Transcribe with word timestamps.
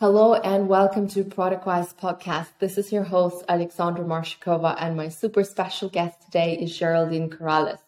Hello 0.00 0.34
and 0.34 0.68
welcome 0.68 1.08
to 1.08 1.24
ProductWise 1.24 1.92
podcast. 1.96 2.50
This 2.60 2.78
is 2.78 2.92
your 2.92 3.02
host, 3.02 3.44
Alexandra 3.48 4.04
Marshikova, 4.04 4.76
and 4.78 4.96
my 4.96 5.08
super 5.08 5.42
special 5.42 5.88
guest 5.88 6.22
today 6.22 6.56
is 6.56 6.78
Geraldine 6.78 7.28
Corrales. 7.28 7.80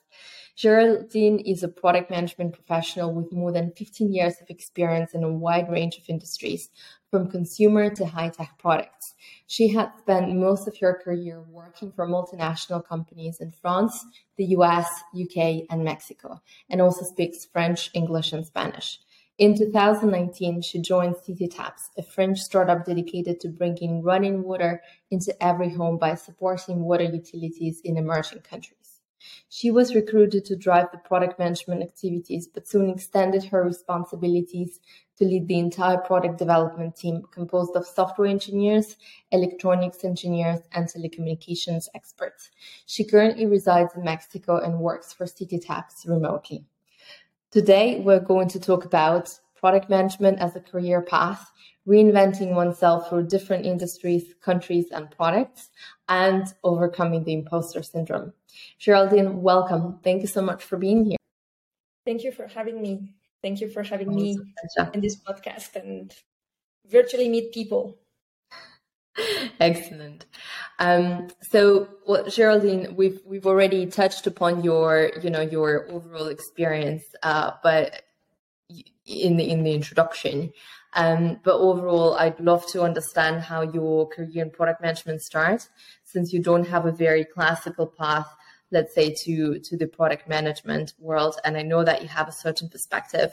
Geraldine 0.56 1.38
is 1.38 1.62
a 1.62 1.68
product 1.68 2.10
management 2.10 2.52
professional 2.52 3.14
with 3.14 3.32
more 3.32 3.52
than 3.52 3.70
15 3.76 4.12
years 4.12 4.34
of 4.40 4.50
experience 4.50 5.14
in 5.14 5.22
a 5.22 5.32
wide 5.32 5.70
range 5.70 5.98
of 5.98 6.08
industries, 6.08 6.70
from 7.12 7.30
consumer 7.30 7.88
to 7.90 8.06
high 8.06 8.30
tech 8.30 8.58
products. 8.58 9.14
She 9.46 9.68
had 9.68 9.92
spent 10.00 10.34
most 10.34 10.66
of 10.66 10.76
her 10.78 11.00
career 11.04 11.44
working 11.48 11.92
for 11.92 12.08
multinational 12.08 12.84
companies 12.84 13.38
in 13.40 13.52
France, 13.52 14.04
the 14.36 14.46
US, 14.56 14.88
UK, 15.14 15.62
and 15.70 15.84
Mexico, 15.84 16.42
and 16.68 16.80
also 16.80 17.04
speaks 17.04 17.44
French, 17.44 17.88
English, 17.94 18.32
and 18.32 18.44
Spanish. 18.44 18.98
In 19.40 19.56
2019, 19.56 20.60
she 20.60 20.82
joined 20.82 21.14
CityTaps, 21.14 21.88
a 21.96 22.02
French 22.02 22.40
startup 22.40 22.84
dedicated 22.84 23.40
to 23.40 23.48
bringing 23.48 24.02
running 24.02 24.42
water 24.42 24.82
into 25.10 25.34
every 25.42 25.70
home 25.70 25.96
by 25.96 26.14
supporting 26.14 26.80
water 26.80 27.04
utilities 27.04 27.80
in 27.80 27.96
emerging 27.96 28.40
countries. 28.40 29.00
She 29.48 29.70
was 29.70 29.94
recruited 29.94 30.44
to 30.44 30.56
drive 30.56 30.92
the 30.92 30.98
product 30.98 31.38
management 31.38 31.82
activities, 31.82 32.48
but 32.48 32.68
soon 32.68 32.90
extended 32.90 33.44
her 33.44 33.64
responsibilities 33.64 34.78
to 35.16 35.24
lead 35.24 35.48
the 35.48 35.58
entire 35.58 35.96
product 35.96 36.36
development 36.36 36.96
team 36.96 37.22
composed 37.32 37.74
of 37.76 37.86
software 37.86 38.28
engineers, 38.28 38.98
electronics 39.32 40.04
engineers, 40.04 40.60
and 40.72 40.86
telecommunications 40.86 41.88
experts. 41.94 42.50
She 42.84 43.04
currently 43.04 43.46
resides 43.46 43.94
in 43.94 44.04
Mexico 44.04 44.58
and 44.58 44.80
works 44.80 45.14
for 45.14 45.24
CityTaps 45.24 46.06
remotely. 46.06 46.66
Today, 47.50 47.98
we're 47.98 48.20
going 48.20 48.46
to 48.50 48.60
talk 48.60 48.84
about 48.84 49.36
product 49.56 49.90
management 49.90 50.38
as 50.38 50.54
a 50.54 50.60
career 50.60 51.02
path, 51.02 51.50
reinventing 51.84 52.54
oneself 52.54 53.08
through 53.08 53.26
different 53.26 53.66
industries, 53.66 54.34
countries, 54.40 54.86
and 54.92 55.10
products, 55.10 55.70
and 56.08 56.46
overcoming 56.62 57.24
the 57.24 57.32
imposter 57.32 57.82
syndrome. 57.82 58.32
Geraldine, 58.78 59.42
welcome. 59.42 59.98
Thank 60.04 60.22
you 60.22 60.28
so 60.28 60.40
much 60.40 60.62
for 60.62 60.76
being 60.76 61.04
here. 61.04 61.16
Thank 62.06 62.22
you 62.22 62.30
for 62.30 62.46
having 62.46 62.80
me. 62.80 63.14
Thank 63.42 63.60
you 63.60 63.68
for 63.68 63.82
having 63.82 64.14
me 64.14 64.38
in 64.94 65.00
this 65.00 65.16
podcast 65.16 65.74
and 65.74 66.14
virtually 66.86 67.28
meet 67.28 67.52
people. 67.52 67.98
Excellent. 69.60 70.26
Um, 70.78 71.28
so, 71.42 71.88
well, 72.06 72.28
Geraldine, 72.28 72.94
we've 72.96 73.20
we've 73.24 73.46
already 73.46 73.86
touched 73.86 74.26
upon 74.26 74.62
your, 74.64 75.12
you 75.22 75.30
know, 75.30 75.40
your 75.40 75.90
overall 75.90 76.26
experience, 76.26 77.04
uh, 77.22 77.52
but 77.62 78.02
in 79.06 79.36
the 79.36 79.50
in 79.50 79.62
the 79.62 79.72
introduction. 79.72 80.52
Um, 80.94 81.38
but 81.44 81.54
overall, 81.54 82.14
I'd 82.14 82.40
love 82.40 82.66
to 82.68 82.82
understand 82.82 83.42
how 83.42 83.62
your 83.62 84.08
career 84.08 84.42
in 84.44 84.50
product 84.50 84.80
management 84.80 85.22
starts, 85.22 85.68
since 86.04 86.32
you 86.32 86.40
don't 86.42 86.66
have 86.66 86.84
a 86.84 86.92
very 86.92 87.24
classical 87.24 87.86
path, 87.86 88.26
let's 88.72 88.94
say, 88.94 89.14
to 89.24 89.58
to 89.58 89.76
the 89.76 89.86
product 89.86 90.28
management 90.28 90.94
world. 90.98 91.38
And 91.44 91.56
I 91.56 91.62
know 91.62 91.84
that 91.84 92.02
you 92.02 92.08
have 92.08 92.28
a 92.28 92.32
certain 92.32 92.68
perspective 92.68 93.32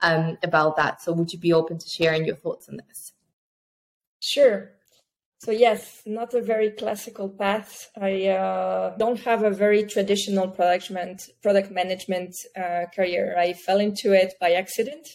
um, 0.00 0.38
about 0.42 0.76
that. 0.76 1.00
So, 1.02 1.12
would 1.12 1.32
you 1.32 1.38
be 1.38 1.52
open 1.52 1.78
to 1.78 1.88
sharing 1.88 2.24
your 2.24 2.36
thoughts 2.36 2.68
on 2.68 2.78
this? 2.88 3.12
Sure. 4.20 4.72
So 5.40 5.52
yes, 5.52 6.02
not 6.04 6.34
a 6.34 6.42
very 6.42 6.70
classical 6.70 7.28
path. 7.28 7.90
I 7.96 8.26
uh, 8.26 8.96
don't 8.96 9.20
have 9.20 9.44
a 9.44 9.50
very 9.50 9.84
traditional 9.84 10.48
product 10.48 10.90
management, 10.90 11.30
product 11.42 11.70
management 11.70 12.34
uh, 12.56 12.86
career. 12.92 13.36
I 13.38 13.52
fell 13.52 13.78
into 13.78 14.12
it 14.12 14.34
by 14.40 14.52
accident. 14.54 15.06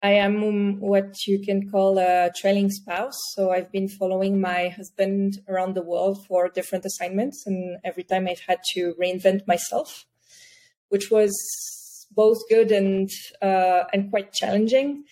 I 0.00 0.12
am 0.12 0.80
what 0.80 1.26
you 1.26 1.40
can 1.44 1.68
call 1.70 1.98
a 1.98 2.30
trailing 2.36 2.70
spouse. 2.70 3.18
So 3.34 3.50
I've 3.50 3.72
been 3.72 3.88
following 3.88 4.40
my 4.40 4.68
husband 4.68 5.40
around 5.48 5.74
the 5.74 5.84
world 5.84 6.24
for 6.26 6.48
different 6.48 6.84
assignments, 6.84 7.44
and 7.44 7.78
every 7.84 8.04
time 8.04 8.28
I've 8.28 8.46
had 8.46 8.60
to 8.74 8.94
reinvent 9.00 9.48
myself, 9.48 10.06
which 10.88 11.10
was 11.10 11.32
both 12.12 12.38
good 12.48 12.70
and 12.70 13.10
uh, 13.40 13.84
and 13.92 14.08
quite 14.10 14.32
challenging 14.32 15.04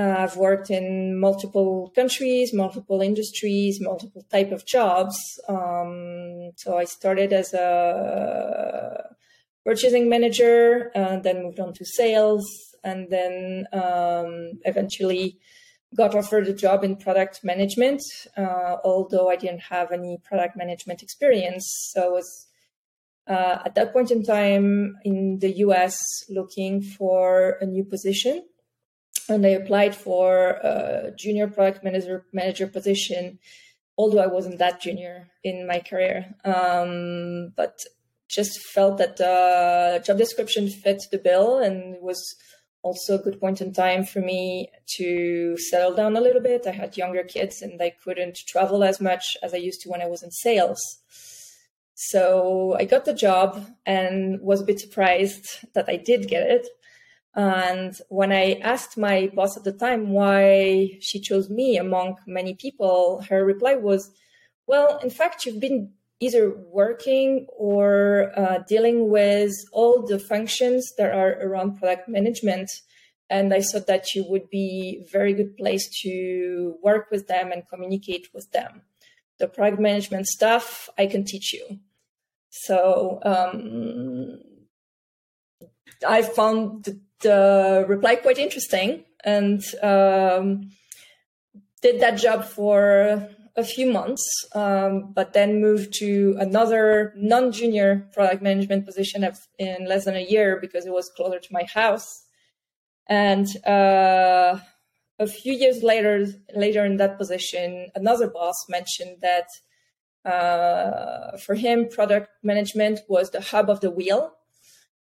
uh, 0.00 0.16
I've 0.18 0.36
worked 0.36 0.70
in 0.70 1.18
multiple 1.20 1.92
countries, 1.94 2.54
multiple 2.54 3.02
industries, 3.02 3.80
multiple 3.80 4.24
type 4.30 4.50
of 4.50 4.64
jobs. 4.64 5.16
Um, 5.48 6.52
so 6.56 6.78
I 6.78 6.84
started 6.84 7.32
as 7.32 7.52
a 7.52 9.04
purchasing 9.64 10.08
manager, 10.08 10.90
uh, 10.94 11.18
then 11.18 11.42
moved 11.42 11.60
on 11.60 11.74
to 11.74 11.84
sales, 11.84 12.46
and 12.82 13.10
then 13.10 13.66
um, 13.72 14.52
eventually 14.64 15.38
got 15.94 16.14
offered 16.14 16.46
a 16.48 16.54
job 16.54 16.82
in 16.82 16.96
product 16.96 17.40
management. 17.44 18.00
Uh, 18.36 18.76
although 18.84 19.28
I 19.28 19.36
didn't 19.36 19.64
have 19.74 19.92
any 19.92 20.18
product 20.24 20.56
management 20.56 21.02
experience, 21.02 21.64
so 21.92 22.06
I 22.06 22.08
was 22.08 22.46
uh, 23.26 23.58
at 23.66 23.74
that 23.74 23.92
point 23.92 24.10
in 24.10 24.22
time 24.22 24.96
in 25.04 25.40
the 25.40 25.52
US 25.66 25.98
looking 26.30 26.80
for 26.80 27.58
a 27.60 27.66
new 27.66 27.84
position 27.84 28.44
and 29.34 29.46
I 29.46 29.50
applied 29.50 29.94
for 29.94 30.58
a 30.62 31.12
junior 31.16 31.48
product 31.48 31.84
manager 31.84 32.26
manager 32.32 32.66
position, 32.66 33.38
although 33.96 34.20
I 34.20 34.26
wasn't 34.26 34.58
that 34.58 34.80
junior 34.80 35.30
in 35.42 35.66
my 35.66 35.80
career. 35.80 36.34
Um, 36.44 37.52
but 37.56 37.78
just 38.28 38.60
felt 38.60 38.98
that 38.98 39.16
the 39.16 40.02
job 40.06 40.18
description 40.18 40.68
fit 40.68 41.02
the 41.10 41.18
bill 41.18 41.58
and 41.58 42.00
was 42.00 42.36
also 42.82 43.16
a 43.16 43.22
good 43.22 43.40
point 43.40 43.60
in 43.60 43.72
time 43.72 44.04
for 44.04 44.20
me 44.20 44.70
to 44.96 45.56
settle 45.58 45.94
down 45.94 46.16
a 46.16 46.20
little 46.20 46.40
bit. 46.40 46.66
I 46.66 46.70
had 46.70 46.96
younger 46.96 47.24
kids 47.24 47.60
and 47.60 47.80
I 47.82 47.92
couldn't 48.02 48.38
travel 48.46 48.84
as 48.84 49.00
much 49.00 49.36
as 49.42 49.52
I 49.52 49.58
used 49.58 49.82
to 49.82 49.90
when 49.90 50.00
I 50.00 50.06
was 50.06 50.22
in 50.22 50.30
sales. 50.30 50.80
So 51.94 52.76
I 52.78 52.84
got 52.86 53.04
the 53.04 53.12
job 53.12 53.66
and 53.84 54.40
was 54.40 54.62
a 54.62 54.64
bit 54.64 54.80
surprised 54.80 55.58
that 55.74 55.88
I 55.88 55.96
did 55.96 56.28
get 56.28 56.48
it. 56.48 56.66
And 57.34 57.96
when 58.08 58.32
I 58.32 58.54
asked 58.54 58.98
my 58.98 59.30
boss 59.34 59.56
at 59.56 59.64
the 59.64 59.72
time 59.72 60.10
why 60.10 60.98
she 61.00 61.20
chose 61.20 61.48
me 61.48 61.76
among 61.76 62.16
many 62.26 62.54
people, 62.54 63.24
her 63.28 63.44
reply 63.44 63.76
was, 63.76 64.10
Well, 64.66 64.98
in 64.98 65.10
fact, 65.10 65.46
you've 65.46 65.60
been 65.60 65.92
either 66.18 66.50
working 66.50 67.46
or 67.56 68.32
uh, 68.36 68.58
dealing 68.68 69.08
with 69.10 69.52
all 69.72 70.04
the 70.06 70.18
functions 70.18 70.92
that 70.98 71.12
are 71.12 71.38
around 71.40 71.78
product 71.78 72.08
management. 72.08 72.70
And 73.30 73.54
I 73.54 73.62
thought 73.62 73.86
that 73.86 74.14
you 74.14 74.24
would 74.28 74.50
be 74.50 75.06
very 75.10 75.32
good 75.32 75.56
place 75.56 75.88
to 76.02 76.76
work 76.82 77.10
with 77.10 77.28
them 77.28 77.52
and 77.52 77.62
communicate 77.68 78.28
with 78.34 78.50
them. 78.50 78.82
The 79.38 79.48
product 79.48 79.80
management 79.80 80.26
stuff, 80.26 80.90
I 80.98 81.06
can 81.06 81.24
teach 81.24 81.54
you. 81.54 81.78
So 82.50 83.20
um, 83.24 84.40
I 86.06 86.22
found 86.22 86.84
the 86.84 87.00
the 87.20 87.84
reply 87.88 88.16
quite 88.16 88.38
interesting 88.38 89.04
and 89.24 89.62
um, 89.82 90.70
did 91.82 92.00
that 92.00 92.16
job 92.18 92.44
for 92.44 93.28
a 93.56 93.64
few 93.64 93.90
months, 93.90 94.24
um, 94.54 95.12
but 95.12 95.32
then 95.32 95.60
moved 95.60 95.92
to 95.94 96.36
another 96.38 97.12
non-junior 97.16 98.08
product 98.12 98.42
management 98.42 98.86
position 98.86 99.28
in 99.58 99.86
less 99.86 100.04
than 100.04 100.16
a 100.16 100.24
year 100.24 100.58
because 100.60 100.86
it 100.86 100.92
was 100.92 101.10
closer 101.16 101.38
to 101.38 101.52
my 101.52 101.64
house. 101.64 102.22
And 103.08 103.46
uh, 103.66 104.58
a 105.18 105.26
few 105.26 105.52
years 105.52 105.82
later, 105.82 106.26
later 106.54 106.84
in 106.84 106.96
that 106.98 107.18
position, 107.18 107.88
another 107.94 108.28
boss 108.28 108.54
mentioned 108.68 109.18
that 109.20 109.48
uh, 110.24 111.36
for 111.38 111.54
him, 111.54 111.88
product 111.88 112.28
management 112.42 113.00
was 113.08 113.30
the 113.30 113.40
hub 113.40 113.68
of 113.68 113.80
the 113.80 113.90
wheel 113.90 114.32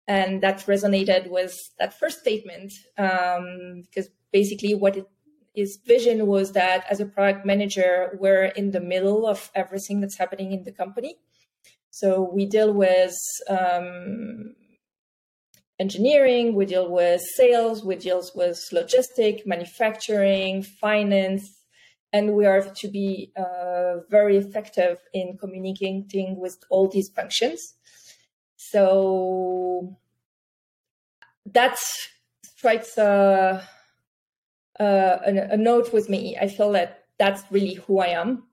and 0.07 0.41
that 0.41 0.59
resonated 0.65 1.29
with 1.29 1.53
that 1.79 1.97
first 1.99 2.19
statement 2.19 2.73
um, 2.97 3.83
because 3.83 4.09
basically 4.31 4.73
what 4.73 4.97
it, 4.97 5.07
his 5.53 5.79
vision 5.85 6.27
was 6.27 6.53
that 6.53 6.85
as 6.89 6.99
a 6.99 7.05
product 7.05 7.45
manager 7.45 8.17
we're 8.19 8.45
in 8.45 8.71
the 8.71 8.79
middle 8.79 9.27
of 9.27 9.51
everything 9.55 9.99
that's 9.99 10.17
happening 10.17 10.51
in 10.51 10.63
the 10.63 10.71
company. 10.71 11.15
So 11.89 12.29
we 12.31 12.45
deal 12.45 12.73
with 12.73 13.15
um, 13.49 14.55
engineering 15.79 16.55
we 16.55 16.65
deal 16.65 16.89
with 16.89 17.21
sales 17.35 17.83
we 17.83 17.95
deal 17.95 18.23
with 18.33 18.57
logistic 18.73 19.45
manufacturing 19.45 20.63
finance 20.63 21.57
and 22.13 22.33
we 22.33 22.45
are 22.45 22.61
to 22.61 22.87
be 22.87 23.31
uh, 23.37 23.97
very 24.09 24.37
effective 24.37 24.97
in 25.13 25.37
communicating 25.37 26.39
with 26.39 26.57
all 26.71 26.87
these 26.87 27.09
functions 27.09 27.75
so 28.71 29.97
that 31.45 31.77
strikes 32.43 32.97
a, 32.97 33.67
a, 34.79 35.47
a 35.51 35.57
note 35.57 35.93
with 35.93 36.09
me. 36.09 36.37
I 36.39 36.47
feel 36.47 36.71
that 36.73 37.05
that's 37.17 37.43
really 37.51 37.75
who 37.75 37.99
I 37.99 38.07
am. 38.07 38.43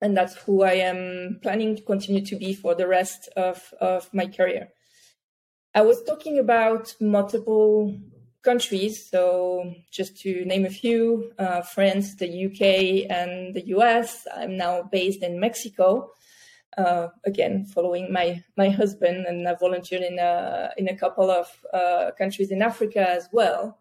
And 0.00 0.16
that's 0.16 0.36
who 0.36 0.62
I 0.62 0.74
am 0.74 1.38
planning 1.42 1.76
to 1.76 1.82
continue 1.82 2.24
to 2.26 2.36
be 2.36 2.52
for 2.52 2.74
the 2.74 2.86
rest 2.86 3.28
of, 3.36 3.72
of 3.80 4.12
my 4.12 4.26
career. 4.26 4.68
I 5.74 5.80
was 5.80 6.02
talking 6.02 6.38
about 6.38 6.94
multiple 7.00 7.96
countries. 8.44 9.08
So, 9.10 9.74
just 9.90 10.20
to 10.20 10.44
name 10.44 10.66
a 10.66 10.70
few 10.70 11.32
uh, 11.38 11.62
France, 11.62 12.14
the 12.16 12.28
UK, 12.46 13.10
and 13.10 13.54
the 13.54 13.66
US. 13.68 14.26
I'm 14.36 14.56
now 14.56 14.82
based 14.82 15.22
in 15.22 15.40
Mexico. 15.40 16.10
Uh, 16.76 17.08
again, 17.24 17.64
following 17.66 18.12
my, 18.12 18.42
my 18.56 18.68
husband, 18.68 19.26
and 19.26 19.46
I 19.46 19.54
volunteered 19.54 20.02
in 20.02 20.18
a, 20.18 20.70
in 20.76 20.88
a 20.88 20.96
couple 20.96 21.30
of 21.30 21.46
uh, 21.72 22.10
countries 22.18 22.50
in 22.50 22.62
Africa 22.62 23.08
as 23.08 23.28
well. 23.32 23.78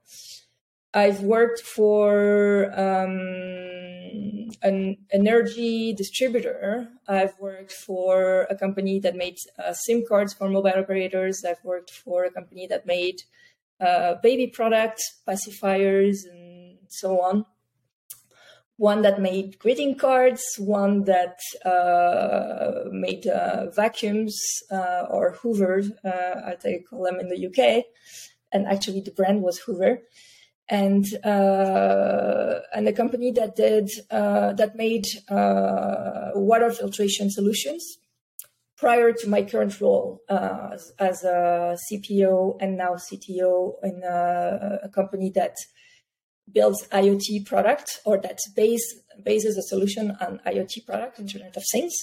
I've 0.93 1.21
worked 1.21 1.61
for 1.61 2.69
um, 2.79 4.51
an 4.61 4.97
energy 5.11 5.93
distributor. 5.93 6.87
I've 7.07 7.33
worked 7.39 7.71
for 7.71 8.43
a 8.43 8.55
company 8.55 8.99
that 8.99 9.15
made 9.15 9.37
uh, 9.57 9.73
SIM 9.73 10.05
cards 10.07 10.33
for 10.35 10.49
mobile 10.49 10.77
operators. 10.77 11.43
I've 11.43 11.63
worked 11.63 11.89
for 11.89 12.25
a 12.25 12.31
company 12.31 12.67
that 12.67 12.85
made 12.85 13.23
uh, 13.81 14.15
baby 14.21 14.47
products, 14.47 15.21
pacifiers, 15.27 16.25
and 16.29 16.77
so 16.89 17.21
on. 17.21 17.45
One 18.83 19.01
that 19.03 19.21
made 19.21 19.59
greeting 19.59 19.97
cards, 19.97 20.43
one 20.57 21.05
that 21.05 21.39
uh, 21.63 22.89
made 22.91 23.25
uh, 23.25 23.69
vacuums 23.71 24.37
uh, 24.69 25.05
or 25.09 25.37
Hoover, 25.41 25.83
uh, 26.03 26.51
as 26.51 26.63
they 26.63 26.79
call 26.79 27.05
them 27.05 27.17
in 27.21 27.29
the 27.29 27.47
UK. 27.47 27.85
And 28.51 28.67
actually, 28.67 28.99
the 28.99 29.11
brand 29.11 29.41
was 29.41 29.59
Hoover 29.59 29.99
and 30.67 31.05
uh, 31.23 32.59
and 32.75 32.85
a 32.89 32.91
company 32.91 33.31
that 33.31 33.55
did 33.55 33.89
uh, 34.11 34.51
that 34.59 34.75
made 34.75 35.05
water 36.35 36.69
filtration 36.69 37.31
solutions 37.31 37.99
prior 38.75 39.13
to 39.13 39.29
my 39.29 39.43
current 39.43 39.79
role 39.79 40.19
as, 40.27 41.23
a 41.23 41.77
CPO 41.85 42.57
and 42.59 42.75
now 42.75 42.95
CTO 42.95 43.75
in 43.81 44.03
a, 44.03 44.89
company 44.93 45.29
that 45.35 45.55
builds 46.51 46.87
IoT 46.89 47.45
product 47.45 47.99
or 48.05 48.17
that 48.21 48.39
base 48.55 49.01
bases 49.23 49.57
a 49.57 49.61
solution 49.61 50.17
on 50.21 50.39
IoT 50.45 50.85
product, 50.85 51.19
Internet 51.19 51.55
of 51.55 51.63
Things. 51.71 51.93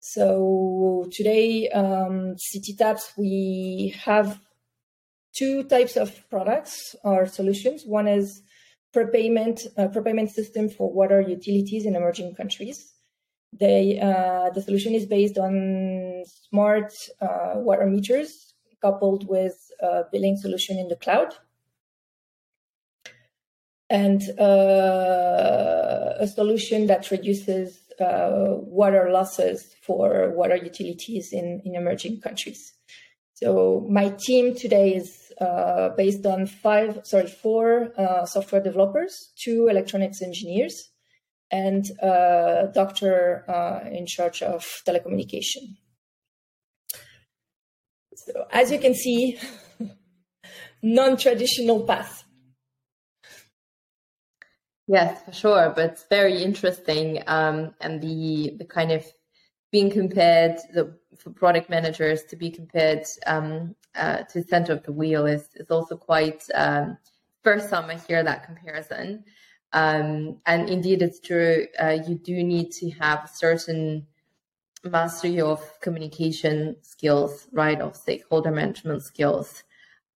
So 0.00 1.06
today, 1.12 1.70
um, 1.70 2.36
CityTaps, 2.36 3.16
we 3.16 3.94
have 4.04 4.38
two 5.34 5.64
types 5.64 5.96
of 5.96 6.28
products 6.28 6.94
or 7.02 7.26
solutions. 7.26 7.84
One 7.86 8.06
is 8.06 8.42
prepayment, 8.92 9.62
uh, 9.76 9.88
prepayment 9.88 10.30
system 10.30 10.68
for 10.68 10.92
water 10.92 11.20
utilities 11.20 11.86
in 11.86 11.96
emerging 11.96 12.34
countries. 12.34 12.92
They, 13.58 13.98
uh, 14.00 14.50
the 14.50 14.62
solution 14.62 14.94
is 14.94 15.06
based 15.06 15.38
on 15.38 16.24
smart 16.48 16.92
uh, 17.20 17.54
water 17.56 17.86
meters 17.86 18.54
coupled 18.82 19.26
with 19.28 19.56
a 19.80 20.02
billing 20.12 20.36
solution 20.36 20.78
in 20.78 20.88
the 20.88 20.96
cloud. 20.96 21.34
And 23.90 24.22
uh, 24.38 26.14
a 26.18 26.26
solution 26.26 26.86
that 26.86 27.10
reduces 27.10 27.78
uh, 28.00 28.56
water 28.56 29.10
losses 29.10 29.74
for 29.82 30.30
water 30.30 30.56
utilities 30.56 31.32
in, 31.32 31.60
in 31.64 31.74
emerging 31.74 32.20
countries. 32.20 32.72
So 33.34 33.86
my 33.90 34.14
team 34.18 34.54
today 34.54 34.94
is 34.94 35.32
uh, 35.40 35.90
based 35.90 36.24
on 36.24 36.46
five, 36.46 37.00
sorry, 37.04 37.26
four 37.26 37.92
uh, 37.98 38.24
software 38.26 38.62
developers, 38.62 39.32
two 39.36 39.68
electronics 39.68 40.22
engineers, 40.22 40.90
and 41.50 41.84
a 42.00 42.70
doctor 42.72 43.44
uh, 43.48 43.88
in 43.90 44.06
charge 44.06 44.42
of 44.42 44.64
telecommunication. 44.86 45.76
So 48.14 48.46
as 48.50 48.70
you 48.70 48.78
can 48.78 48.94
see, 48.94 49.38
non-traditional 50.82 51.84
path. 51.84 52.23
Yes, 54.86 55.22
for 55.24 55.32
sure, 55.32 55.72
but 55.74 55.92
it's 55.92 56.04
very 56.10 56.42
interesting, 56.42 57.22
um, 57.26 57.74
and 57.80 58.02
the 58.02 58.54
the 58.58 58.66
kind 58.66 58.92
of 58.92 59.04
being 59.72 59.90
compared 59.90 60.58
the 60.74 60.98
for 61.18 61.30
product 61.30 61.70
managers 61.70 62.24
to 62.24 62.36
be 62.36 62.50
compared 62.50 63.04
um, 63.26 63.74
uh, 63.94 64.18
to 64.24 64.42
the 64.42 64.48
center 64.48 64.72
of 64.74 64.82
the 64.82 64.92
wheel 64.92 65.24
is 65.26 65.48
is 65.54 65.70
also 65.70 65.96
quite 65.96 66.42
um, 66.54 66.98
first 67.42 67.70
time 67.70 67.88
I 67.90 67.96
hear 67.96 68.22
that 68.22 68.44
comparison. 68.44 69.24
Um, 69.72 70.40
and 70.46 70.68
indeed, 70.68 71.02
it's 71.02 71.18
true. 71.20 71.66
Uh, 71.82 71.96
you 72.06 72.16
do 72.16 72.44
need 72.44 72.70
to 72.72 72.90
have 72.90 73.24
a 73.24 73.28
certain 73.28 74.06
mastery 74.84 75.40
of 75.40 75.80
communication 75.80 76.76
skills, 76.82 77.48
right? 77.52 77.80
Of 77.80 77.96
stakeholder 77.96 78.50
management 78.50 79.02
skills. 79.02 79.62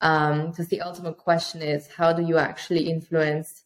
Because 0.01 0.59
um, 0.61 0.67
the 0.71 0.83
ultimate 0.83 1.17
question 1.19 1.63
is, 1.63 1.89
how 1.89 2.13
do 2.13 2.23
you 2.23 2.39
actually 2.39 2.89
influence 2.91 3.65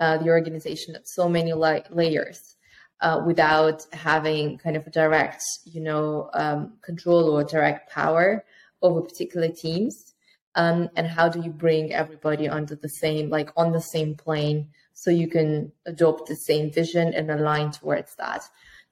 uh, 0.00 0.18
the 0.18 0.28
organization 0.28 0.96
at 0.96 1.06
so 1.06 1.28
many 1.28 1.52
la- 1.52 1.80
layers? 1.90 2.56
uh, 3.00 3.22
without 3.24 3.86
having 3.92 4.58
kind 4.58 4.76
of 4.76 4.86
a 4.86 4.90
direct, 4.90 5.42
you 5.64 5.80
know, 5.80 6.30
um, 6.34 6.74
control 6.82 7.30
or 7.30 7.44
direct 7.44 7.90
power 7.90 8.44
over 8.82 9.00
particular 9.00 9.48
teams? 9.48 10.14
Um, 10.56 10.88
and 10.96 11.06
how 11.06 11.28
do 11.28 11.40
you 11.40 11.50
bring 11.50 11.92
everybody 11.92 12.48
under 12.48 12.74
the 12.74 12.88
same, 12.88 13.30
like 13.30 13.50
on 13.56 13.72
the 13.72 13.80
same 13.80 14.16
plane, 14.16 14.68
so 14.92 15.10
you 15.10 15.28
can 15.28 15.72
adopt 15.86 16.26
the 16.26 16.34
same 16.34 16.72
vision 16.72 17.14
and 17.14 17.30
align 17.30 17.70
towards 17.70 18.16
that? 18.16 18.42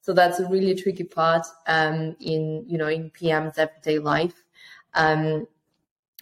So 0.00 0.12
that's 0.14 0.38
a 0.40 0.48
really 0.48 0.74
tricky 0.74 1.04
part 1.04 1.46
um, 1.66 2.16
in, 2.20 2.64
you 2.66 2.78
know, 2.78 2.86
in 2.86 3.10
PM's 3.10 3.58
everyday 3.58 3.98
life. 3.98 4.44
Um, 4.94 5.46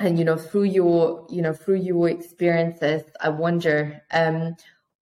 and 0.01 0.19
you 0.19 0.25
know, 0.25 0.37
through 0.37 0.65
your, 0.65 1.27
you 1.31 1.41
know, 1.41 1.53
through 1.53 1.77
your 1.77 2.09
experiences, 2.09 3.03
I 3.21 3.29
wonder, 3.29 4.03
um, 4.11 4.57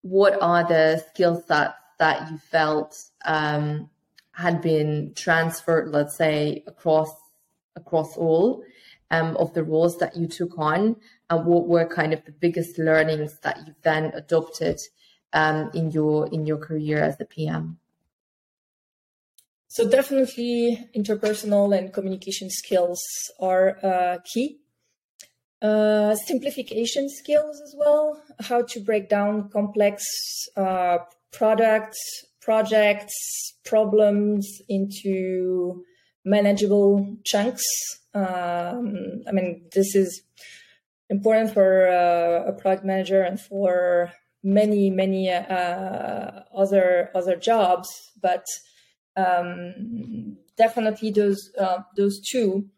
what 0.05 0.37
are 0.43 0.69
the 0.69 1.03
skill 1.09 1.43
sets 1.49 1.73
that 1.99 2.31
you 2.31 2.37
felt 2.37 2.95
um, 3.25 3.89
had 4.33 4.61
been 4.61 5.13
transferred, 5.17 5.89
let's 5.89 6.15
say, 6.15 6.63
across 6.67 7.11
across 7.75 8.15
all 8.17 8.63
um, 9.11 9.35
of 9.39 9.55
the 9.55 9.65
roles 9.65 9.97
that 9.99 10.15
you 10.15 10.27
took 10.27 10.59
on, 10.59 10.97
and 11.31 11.47
what 11.47 11.67
were 11.67 11.87
kind 11.87 12.13
of 12.13 12.23
the 12.27 12.33
biggest 12.33 12.79
learnings 12.79 13.39
that 13.41 13.67
you 13.67 13.75
then 13.83 14.13
adopted 14.15 14.79
um, 15.33 15.71
in 15.73 15.91
your 15.91 16.29
in 16.29 16.45
your 16.45 16.59
career 16.59 17.03
as 17.03 17.19
a 17.19 17.25
PM? 17.25 17.79
So 19.69 19.89
definitely, 19.89 20.87
interpersonal 20.95 21.77
and 21.77 21.95
communication 21.95 22.51
skills 22.51 23.03
are 23.41 23.79
uh, 23.83 24.19
key. 24.23 24.59
Uh, 25.65 26.15
simplification 26.27 27.09
skills 27.09 27.59
as 27.63 27.75
well, 27.75 28.23
how 28.41 28.61
to 28.61 28.81
break 28.81 29.09
down 29.09 29.49
complex 29.49 30.05
uh, 30.59 30.99
products, 31.33 31.99
projects, 32.43 33.15
problems 33.65 34.47
into 34.69 35.83
manageable 36.23 37.17
chunks. 37.25 37.65
Um, 38.13 39.23
I 39.27 39.33
mean, 39.33 39.65
this 39.73 39.95
is 39.95 40.21
important 41.09 41.55
for 41.55 41.89
uh, 41.89 42.51
a 42.51 42.53
product 42.53 42.85
manager 42.85 43.23
and 43.23 43.41
for 43.41 44.13
many, 44.43 44.91
many 44.91 45.33
uh, 45.33 46.43
other 46.55 47.11
other 47.15 47.37
jobs, 47.37 47.89
but 48.21 48.45
um, 49.17 50.37
definitely 50.59 51.11
those 51.11 51.51
uh, 51.59 51.79
those 51.97 52.21
two 52.21 52.69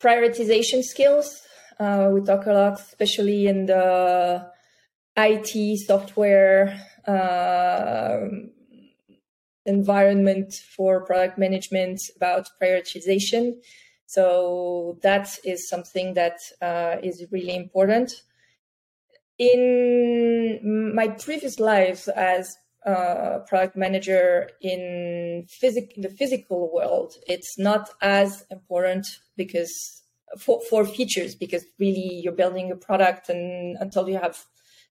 prioritization 0.00 0.82
skills. 0.82 1.42
Uh, 1.78 2.10
we 2.12 2.20
talk 2.22 2.46
a 2.46 2.52
lot, 2.52 2.80
especially 2.80 3.46
in 3.46 3.66
the 3.66 4.50
IT 5.16 5.78
software 5.78 6.80
uh, 7.06 8.26
environment 9.64 10.54
for 10.54 11.04
product 11.04 11.38
management 11.38 12.00
about 12.16 12.48
prioritization. 12.60 13.52
So 14.06 14.98
that 15.02 15.38
is 15.44 15.68
something 15.68 16.14
that 16.14 16.38
uh, 16.60 16.96
is 17.02 17.24
really 17.30 17.54
important. 17.54 18.22
In 19.38 20.92
my 20.94 21.08
previous 21.08 21.60
life 21.60 22.08
as 22.08 22.56
a 22.84 23.40
product 23.46 23.76
manager 23.76 24.50
in, 24.60 25.46
physic- 25.48 25.92
in 25.96 26.02
the 26.02 26.10
physical 26.10 26.72
world, 26.72 27.14
it's 27.28 27.58
not 27.58 27.90
as 28.00 28.44
important 28.50 29.06
because 29.36 30.02
for, 30.38 30.60
for 30.68 30.84
features, 30.84 31.34
because 31.34 31.64
really 31.78 32.20
you're 32.22 32.32
building 32.32 32.70
a 32.70 32.76
product 32.76 33.28
and 33.28 33.76
until 33.80 34.08
you 34.08 34.18
have 34.18 34.44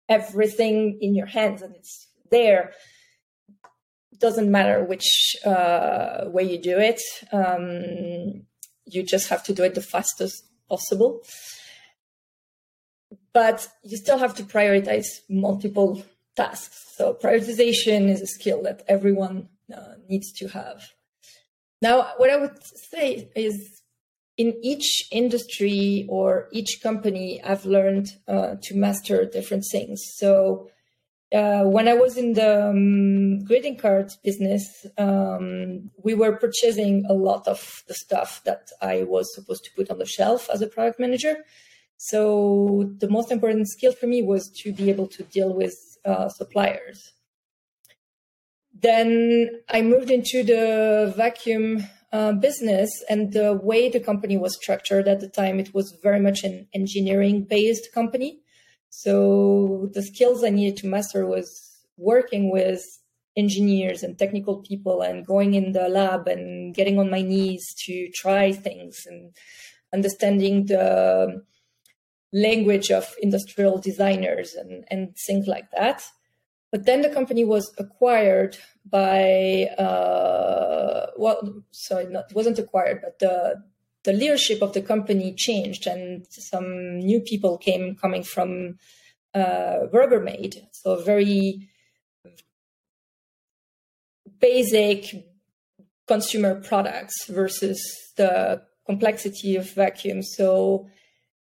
everything 0.09 0.97
in 1.01 1.13
your 1.15 1.25
hands 1.25 1.61
and 1.61 1.75
it's 1.75 2.07
there 2.31 2.71
doesn't 4.19 4.49
matter 4.49 4.83
which 4.83 5.35
uh, 5.45 6.25
way 6.27 6.43
you 6.43 6.61
do 6.61 6.77
it. 6.77 7.01
Um, 7.31 8.43
you 8.85 9.03
just 9.03 9.29
have 9.29 9.43
to 9.43 9.53
do 9.53 9.63
it 9.63 9.75
the 9.75 9.81
fastest 9.81 10.43
possible. 10.69 11.21
But 13.33 13.67
you 13.83 13.97
still 13.97 14.17
have 14.17 14.35
to 14.35 14.43
prioritize 14.43 15.05
multiple 15.29 16.03
tasks. 16.35 16.93
So 16.95 17.13
prioritization 17.13 18.09
is 18.09 18.21
a 18.21 18.27
skill 18.27 18.63
that 18.63 18.83
everyone 18.87 19.49
uh, 19.75 19.95
needs 20.07 20.31
to 20.33 20.47
have. 20.47 20.81
Now 21.81 22.13
what 22.17 22.31
i 22.31 22.37
would 22.37 22.57
say 22.63 23.29
is 23.35 23.76
in 24.37 24.53
each 24.61 25.07
industry 25.11 26.05
or 26.09 26.47
each 26.51 26.79
company, 26.81 27.41
I've 27.43 27.65
learned 27.65 28.07
uh, 28.27 28.55
to 28.61 28.75
master 28.75 29.25
different 29.25 29.65
things. 29.71 30.01
So 30.15 30.69
uh, 31.33 31.63
when 31.63 31.87
I 31.87 31.93
was 31.93 32.17
in 32.17 32.33
the 32.33 32.69
um, 32.69 33.43
greeting 33.43 33.77
card 33.77 34.11
business, 34.23 34.85
um, 34.97 35.89
we 36.03 36.13
were 36.13 36.37
purchasing 36.37 37.05
a 37.09 37.13
lot 37.13 37.47
of 37.47 37.83
the 37.87 37.95
stuff 37.95 38.41
that 38.45 38.69
I 38.81 39.03
was 39.03 39.33
supposed 39.33 39.65
to 39.65 39.71
put 39.75 39.89
on 39.89 39.97
the 39.97 40.05
shelf 40.05 40.49
as 40.53 40.61
a 40.61 40.67
product 40.67 40.99
manager. 40.99 41.43
So 41.97 42.91
the 42.99 43.09
most 43.09 43.31
important 43.31 43.67
skill 43.67 43.91
for 43.91 44.05
me 44.05 44.21
was 44.21 44.49
to 44.61 44.71
be 44.71 44.89
able 44.89 45.07
to 45.07 45.23
deal 45.23 45.53
with 45.53 45.75
uh, 46.05 46.29
suppliers. 46.29 47.11
Then 48.79 49.61
I 49.67 49.81
moved 49.81 50.11
into 50.11 50.43
the 50.43 51.11
vacuum 51.17 51.87
uh, 52.13 52.31
business 52.33 52.89
and 53.09 53.33
the 53.33 53.53
way 53.53 53.89
the 53.89 53.99
company 53.99 54.37
was 54.37 54.55
structured 54.55 55.07
at 55.07 55.19
the 55.19 55.29
time, 55.29 55.59
it 55.59 55.73
was 55.73 55.97
very 56.01 56.19
much 56.19 56.43
an 56.43 56.67
engineering 56.73 57.43
based 57.43 57.91
company. 57.93 58.39
So 58.89 59.89
the 59.93 60.01
skills 60.01 60.43
I 60.43 60.49
needed 60.49 60.77
to 60.77 60.87
master 60.87 61.25
was 61.25 61.77
working 61.97 62.51
with 62.51 62.83
engineers 63.35 64.03
and 64.03 64.17
technical 64.17 64.63
people 64.63 65.01
and 65.01 65.25
going 65.25 65.53
in 65.53 65.73
the 65.73 65.87
lab 65.87 66.27
and 66.27 66.73
getting 66.73 66.97
on 66.97 67.11
my 67.11 67.21
knees 67.21 67.73
to 67.85 68.09
try 68.15 68.51
things 68.51 69.05
and 69.05 69.33
understanding 69.93 70.65
the 70.65 71.43
language 72.33 72.89
of 72.89 73.13
industrial 73.21 73.77
designers 73.77 74.53
and, 74.55 74.85
and 74.89 75.15
things 75.15 75.47
like 75.47 75.69
that. 75.71 76.03
But 76.71 76.85
then 76.85 77.01
the 77.01 77.09
company 77.09 77.45
was 77.45 77.71
acquired 77.77 78.57
by, 78.89 79.69
uh, 79.77 81.07
well, 81.17 81.63
sorry, 81.71 82.07
not, 82.07 82.33
wasn't 82.33 82.59
acquired, 82.59 83.01
but 83.01 83.19
the, 83.19 83.63
the 84.03 84.13
leadership 84.13 84.61
of 84.61 84.73
the 84.73 84.81
company 84.81 85.33
changed 85.35 85.87
and 85.87 86.25
some 86.29 86.99
new 86.99 87.19
people 87.19 87.57
came 87.57 87.95
coming 87.95 88.23
from 88.23 88.77
uh, 89.33 89.87
Rubbermaid. 89.93 90.61
So 90.71 91.01
very 91.03 91.67
basic 94.39 95.25
consumer 96.07 96.61
products 96.61 97.27
versus 97.27 97.79
the 98.15 98.61
complexity 98.85 99.55
of 99.55 99.69
vacuum. 99.71 100.23
So 100.23 100.87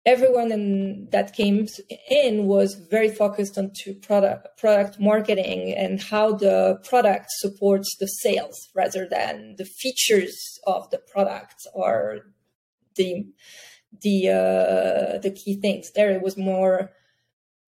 everyone 0.06 0.52
in, 0.52 1.08
that 1.12 1.34
came 1.34 1.68
in 2.10 2.46
was 2.46 2.76
very 2.76 3.10
focused 3.10 3.58
on 3.58 3.72
to 3.76 3.94
product 3.94 4.58
product 4.58 5.00
marketing 5.00 5.74
and 5.78 6.02
how 6.02 6.34
the 6.34 6.80
product 6.84 7.28
supports 7.30 7.96
the 8.00 8.08
sales 8.08 8.70
rather 8.76 9.08
than 9.10 9.56
the 9.58 9.66
features 9.66 10.60
of 10.66 10.90
the 10.90 10.98
product 10.98 11.68
or 11.74 12.22
the 12.96 13.26
the 14.02 14.30
uh, 14.30 15.20
the 15.20 15.32
key 15.32 15.60
things. 15.60 15.92
There 15.92 16.12
it 16.12 16.22
was 16.22 16.38
more 16.38 16.92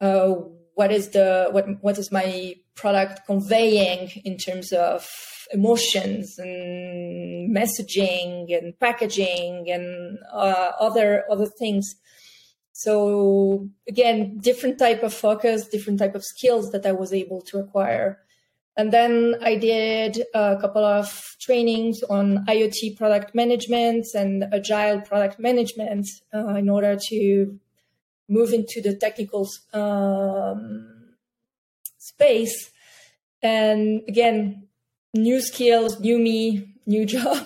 uh, 0.02 0.34
what 0.76 0.92
is 0.92 1.10
the 1.10 1.50
what 1.52 1.66
what 1.82 1.98
is 1.98 2.12
my 2.12 2.56
product 2.76 3.26
conveying 3.28 4.10
in 4.26 4.38
terms 4.38 4.72
of 4.72 5.08
emotions 5.52 6.38
and 6.40 7.56
messaging 7.56 8.56
and 8.56 8.78
packaging 8.80 9.66
and 9.70 10.18
uh, 10.32 10.72
other 10.80 11.24
other 11.30 11.48
things 11.48 11.96
so 12.74 13.70
again, 13.88 14.40
different 14.40 14.80
type 14.80 15.04
of 15.04 15.14
focus, 15.14 15.68
different 15.68 16.00
type 16.00 16.16
of 16.16 16.26
skills 16.26 16.72
that 16.72 16.86
I 16.86 16.92
was 16.92 17.14
able 17.14 17.42
to 17.44 17.60
acquire. 17.60 18.20
And 18.76 18.92
then 18.92 19.36
I 19.44 19.56
did 19.56 20.24
a 20.34 20.58
couple 20.60 20.84
of 20.84 21.36
trainings 21.40 22.02
on 22.10 22.44
IoT 22.48 22.98
product 22.98 23.36
management 23.36 24.08
and 24.16 24.46
agile 24.52 25.02
product 25.02 25.40
management 25.40 26.08
uh, 26.34 26.56
in 26.56 26.68
order 26.68 26.98
to 27.10 27.60
move 28.28 28.52
into 28.52 28.82
the 28.82 28.96
technical 28.96 29.48
um, 29.74 31.14
space. 32.00 32.72
And 33.44 34.02
again, 34.08 34.68
new 35.14 35.42
skills, 35.42 36.00
new 36.00 36.18
me, 36.18 36.74
new 36.86 37.06
job. 37.16 37.46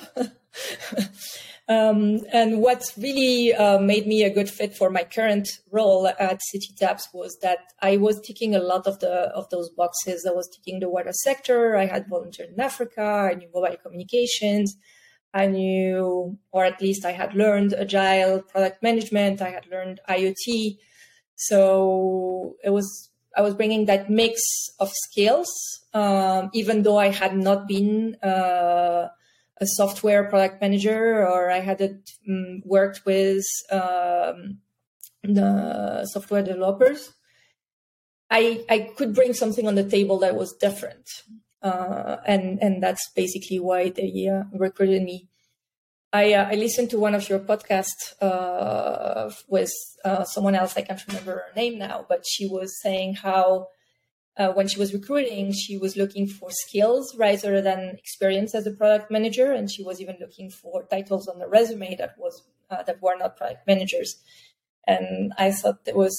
Um, 1.69 2.21
and 2.31 2.61
what 2.61 2.93
really 2.97 3.53
uh, 3.53 3.79
made 3.79 4.07
me 4.07 4.23
a 4.23 4.29
good 4.29 4.49
fit 4.49 4.73
for 4.73 4.89
my 4.89 5.03
current 5.03 5.49
role 5.69 6.07
at 6.07 6.39
CityTaps 6.53 7.13
was 7.13 7.37
that 7.41 7.73
I 7.81 7.97
was 7.97 8.21
ticking 8.21 8.55
a 8.55 8.59
lot 8.59 8.87
of 8.87 8.99
the 8.99 9.09
of 9.09 9.49
those 9.49 9.69
boxes. 9.71 10.25
I 10.25 10.31
was 10.31 10.47
ticking 10.47 10.79
the 10.79 10.89
water 10.89 11.11
sector. 11.11 11.75
I 11.75 11.85
had 11.85 12.07
volunteered 12.07 12.51
in 12.51 12.59
Africa. 12.61 13.29
I 13.31 13.35
knew 13.35 13.49
mobile 13.53 13.75
communications. 13.83 14.77
I 15.33 15.47
knew, 15.47 16.37
or 16.53 16.63
at 16.63 16.81
least 16.81 17.03
I 17.03 17.11
had 17.11 17.35
learned 17.35 17.73
agile 17.73 18.43
product 18.43 18.81
management. 18.81 19.41
I 19.41 19.49
had 19.49 19.67
learned 19.67 19.99
IoT. 20.07 20.77
So 21.35 22.55
it 22.63 22.69
was 22.69 23.06
I 23.37 23.41
was 23.41 23.53
bringing 23.53 23.85
that 23.85 24.09
mix 24.09 24.41
of 24.79 24.91
skills, 24.91 25.47
um, 25.93 26.49
even 26.53 26.83
though 26.83 26.97
I 26.97 27.09
had 27.09 27.37
not 27.37 27.67
been. 27.67 28.15
Uh, 28.15 29.09
a 29.59 29.65
software 29.65 30.23
product 30.25 30.61
manager 30.61 31.27
or 31.27 31.49
I 31.49 31.61
had 31.61 31.81
um, 32.29 32.61
worked 32.63 33.07
with 33.07 33.43
um, 33.71 34.59
the 35.23 36.05
software 36.05 36.43
developers, 36.43 37.11
I 38.29 38.65
I 38.69 38.91
could 38.95 39.13
bring 39.13 39.33
something 39.33 39.67
on 39.67 39.75
the 39.75 39.87
table 39.87 40.19
that 40.19 40.35
was 40.35 40.53
different, 40.53 41.23
uh, 41.61 42.17
and 42.25 42.61
and 42.61 42.83
that's 42.83 43.09
basically 43.15 43.59
why 43.59 43.89
they 43.89 44.27
uh, 44.27 44.43
recruited 44.53 45.03
me. 45.03 45.27
I 46.17 46.33
uh, 46.33 46.47
I 46.53 46.55
listened 46.65 46.89
to 46.91 46.99
one 47.07 47.15
of 47.19 47.23
your 47.29 47.39
podcasts 47.51 48.03
uh, 48.27 49.29
with 49.47 49.73
uh, 50.03 50.23
someone 50.33 50.55
else. 50.61 50.73
I 50.75 50.81
can't 50.87 51.07
remember 51.07 51.33
her 51.43 51.53
name 51.55 51.75
now, 51.77 51.97
but 52.11 52.21
she 52.33 52.45
was 52.47 52.69
saying 52.81 53.09
how 53.27 53.67
uh, 54.37 54.49
when 54.57 54.67
she 54.67 54.79
was 54.79 54.93
recruiting, 54.99 55.51
she 55.51 55.77
was 55.77 55.95
looking 56.01 56.25
for 56.27 56.49
skills 56.65 57.15
rather 57.25 57.61
than 57.61 57.79
experience 58.03 58.55
as 58.55 58.65
a 58.65 58.71
product 58.71 59.11
manager, 59.11 59.51
and 59.51 59.69
she 59.69 59.83
was 59.83 60.01
even 60.01 60.17
looking 60.19 60.49
for 60.49 60.75
titles 60.95 61.27
on 61.27 61.37
the 61.39 61.47
resume 61.57 61.95
that 62.01 62.15
was 62.17 62.35
uh, 62.71 62.81
that 62.87 63.01
were 63.01 63.17
not 63.17 63.37
product 63.37 63.67
managers. 63.67 64.09
And 64.87 65.33
I 65.37 65.51
thought 65.51 65.79
it 65.85 65.95
was 65.95 66.15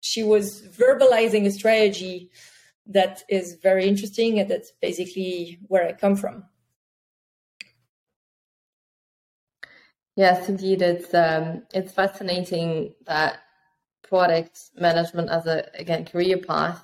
she 0.00 0.22
was 0.22 0.62
verbalizing 0.82 1.44
a 1.46 1.50
strategy 1.50 2.30
that 2.86 3.22
is 3.28 3.58
very 3.68 3.84
interesting, 3.92 4.38
and 4.38 4.48
that's 4.48 4.72
basically 4.80 5.58
where 5.66 5.84
I 5.88 5.92
come 6.04 6.14
from. 6.14 6.44
Yes, 10.18 10.48
indeed, 10.48 10.82
it's 10.82 11.14
um, 11.14 11.62
it's 11.72 11.92
fascinating 11.92 12.94
that 13.06 13.38
product 14.02 14.58
management 14.74 15.30
as 15.30 15.46
a 15.46 15.58
again 15.78 16.04
career 16.04 16.38
path 16.38 16.82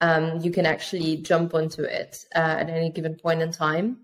um, 0.00 0.40
you 0.40 0.50
can 0.50 0.66
actually 0.66 1.18
jump 1.18 1.54
onto 1.54 1.82
it 1.82 2.24
uh, 2.34 2.56
at 2.60 2.68
any 2.68 2.90
given 2.90 3.14
point 3.14 3.42
in 3.42 3.52
time. 3.52 4.00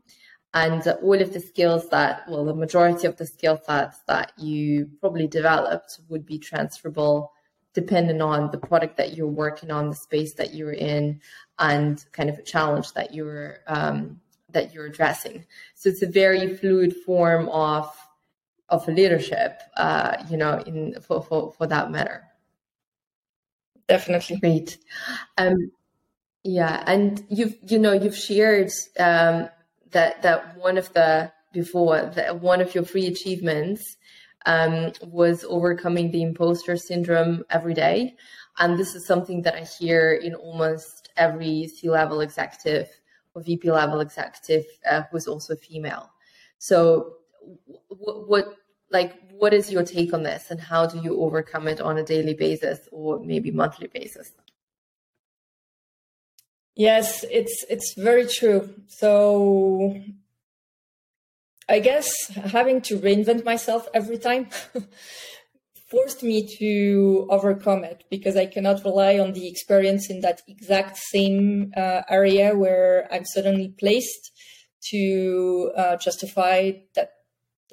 And 0.55 0.87
all 1.03 1.21
of 1.21 1.33
the 1.33 1.41
skills 1.41 1.89
that, 1.91 2.23
well, 2.29 2.45
the 2.45 2.55
majority 2.55 3.09
of 3.09 3.17
the 3.17 3.27
skill 3.27 3.61
sets 3.67 3.99
that 4.07 4.33
you 4.39 4.89
probably 5.01 5.27
developed 5.27 5.99
would 6.09 6.25
be 6.25 6.39
transferable 6.39 7.33
depending 7.75 8.23
on 8.23 8.51
the 8.53 8.59
product 8.59 8.97
that 8.99 9.17
you're 9.17 9.27
working 9.29 9.73
on, 9.73 9.91
the 9.91 9.97
space 9.97 10.35
that 10.35 10.55
you're 10.55 10.73
in, 10.73 11.21
and 11.59 12.05
kind 12.13 12.31
of 12.31 12.39
a 12.39 12.43
challenge 12.43 12.93
that 12.95 13.13
you're 13.15 13.59
um, 13.67 14.21
that 14.51 14.73
you're 14.73 14.87
addressing. 14.87 15.45
So 15.75 15.89
it's 15.89 16.03
a 16.03 16.07
very 16.07 16.57
fluid 16.57 16.95
form 17.05 17.49
of 17.49 17.93
of 18.71 18.87
leadership, 18.89 19.61
uh, 19.77 20.17
you 20.31 20.37
know, 20.37 20.63
in 20.67 20.97
for, 21.01 21.23
for 21.23 21.53
for 21.53 21.67
that 21.67 21.91
matter. 21.91 22.25
Definitely. 23.89 24.37
Great. 24.39 24.79
Um, 25.37 25.73
yeah, 26.45 26.83
and 26.87 27.23
you've 27.29 27.57
you 27.69 27.79
know 27.79 27.93
you've 27.93 28.17
shared 28.17 28.71
um, 28.99 29.49
that 29.91 30.23
that 30.23 30.57
one 30.57 30.79
of 30.79 30.93
the 30.93 31.33
before 31.53 32.01
that 32.15 32.41
one 32.41 32.61
of 32.61 32.75
your 32.75 32.85
free 32.85 33.07
achievements 33.07 33.97
um, 34.47 34.93
was 35.03 35.45
overcoming 35.49 36.11
the 36.11 36.23
imposter 36.23 36.77
syndrome 36.77 37.45
every 37.51 37.75
day, 37.75 38.15
and 38.59 38.79
this 38.79 38.95
is 38.95 39.07
something 39.07 39.43
that 39.43 39.55
I 39.55 39.65
hear 39.65 40.13
in 40.13 40.35
almost 40.35 41.11
every 41.17 41.67
C 41.69 41.91
level 41.91 42.21
executive 42.21 42.89
or 43.35 43.43
VP 43.43 43.71
level 43.71 44.01
executive 44.01 44.65
uh, 44.89 45.03
who 45.11 45.17
is 45.17 45.27
also 45.27 45.57
female. 45.57 46.11
So, 46.59 47.15
what, 47.89 48.29
what 48.29 48.57
like 48.91 49.17
what 49.39 49.55
is 49.55 49.73
your 49.73 49.83
take 49.83 50.13
on 50.13 50.23
this, 50.23 50.51
and 50.51 50.61
how 50.61 50.87
do 50.87 51.01
you 51.01 51.21
overcome 51.21 51.69
it 51.69 51.81
on 51.81 51.97
a 51.97 52.05
daily 52.05 52.35
basis 52.35 52.89
or 52.93 53.19
maybe 53.21 53.51
monthly 53.51 53.89
basis? 53.89 54.33
Yes, 56.77 57.25
it's 57.31 57.65
it's 57.69 57.95
very 57.97 58.27
true. 58.27 58.75
So 58.89 59.95
I 61.69 61.79
guess 61.79 62.11
having 62.35 62.81
to 62.83 62.99
reinvent 62.99 63.45
myself 63.45 63.89
every 63.95 64.19
time 64.19 64.49
forced 65.91 66.23
me 66.23 66.47
to 66.59 67.27
overcome 67.31 67.85
it 67.85 68.05
because 68.11 68.37
I 68.37 68.47
cannot 68.47 68.85
rely 68.85 69.19
on 69.19 69.33
the 69.33 69.49
experience 69.49 70.09
in 70.09 70.21
that 70.21 70.43
exact 70.49 70.97
same 70.97 71.73
uh, 71.77 72.03
area 72.09 72.57
where 72.57 73.09
I'm 73.13 73.25
suddenly 73.25 73.75
placed 73.79 74.31
to 74.91 75.73
uh, 75.77 75.97
justify 75.97 76.73
that 76.95 77.11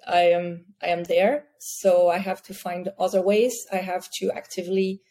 I 0.06 0.22
am 0.38 0.66
I 0.82 0.88
am 0.88 1.04
there. 1.04 1.46
So 1.60 2.10
I 2.10 2.18
have 2.18 2.44
to 2.44 2.54
find 2.54 2.90
other 3.00 3.22
ways. 3.22 3.66
I 3.72 3.78
have 3.78 4.10
to 4.20 4.32
actively 4.32 5.02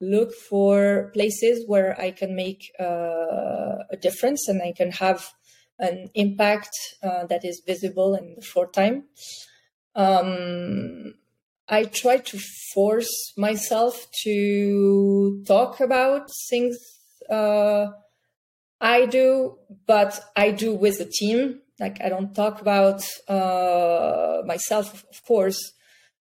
look 0.00 0.34
for 0.34 1.10
places 1.14 1.64
where 1.66 1.98
I 2.00 2.10
can 2.10 2.34
make 2.34 2.72
uh, 2.80 3.84
a 3.90 3.96
difference 4.00 4.48
and 4.48 4.60
I 4.60 4.72
can 4.72 4.90
have 4.92 5.32
an 5.78 6.10
impact 6.14 6.70
uh, 7.02 7.26
that 7.26 7.44
is 7.44 7.62
visible 7.66 8.14
in 8.14 8.34
the 8.34 8.42
short 8.42 8.72
time. 8.72 9.04
Um, 9.94 11.14
I 11.68 11.84
try 11.84 12.18
to 12.18 12.38
force 12.74 13.32
myself 13.36 14.06
to 14.24 15.42
talk 15.46 15.80
about 15.80 16.28
things 16.50 16.76
uh, 17.30 17.86
I 18.80 19.06
do, 19.06 19.58
but 19.86 20.20
I 20.36 20.50
do 20.50 20.74
with 20.74 20.98
the 20.98 21.04
team. 21.04 21.60
Like 21.82 22.00
I 22.00 22.08
don't 22.08 22.32
talk 22.32 22.60
about 22.60 23.02
uh, 23.28 24.42
myself, 24.46 25.04
of 25.10 25.24
course, 25.26 25.72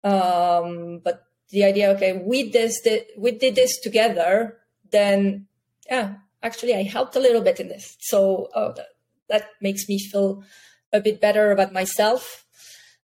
um, 0.03 1.01
but 1.05 1.25
the 1.51 1.65
idea, 1.65 1.91
okay, 1.91 2.15
we 2.25 2.51
this, 2.51 2.81
we 3.19 3.33
did 3.33 3.55
this 3.55 3.79
together, 3.83 4.57
then 4.91 5.47
yeah, 5.91 6.15
actually 6.43 6.75
I 6.75 6.85
helped 6.85 7.17
a 7.17 7.21
little 7.21 7.43
bit 7.43 7.61
in 7.61 7.69
this, 7.69 7.99
so 8.01 8.49
uh, 8.55 8.73
that, 8.73 8.87
that 9.29 9.45
makes 9.61 9.87
me 9.91 9.99
feel 9.99 10.43
a 10.91 11.01
bit 11.01 11.21
better 11.21 11.53
about 11.53 11.75
myself. 11.75 12.47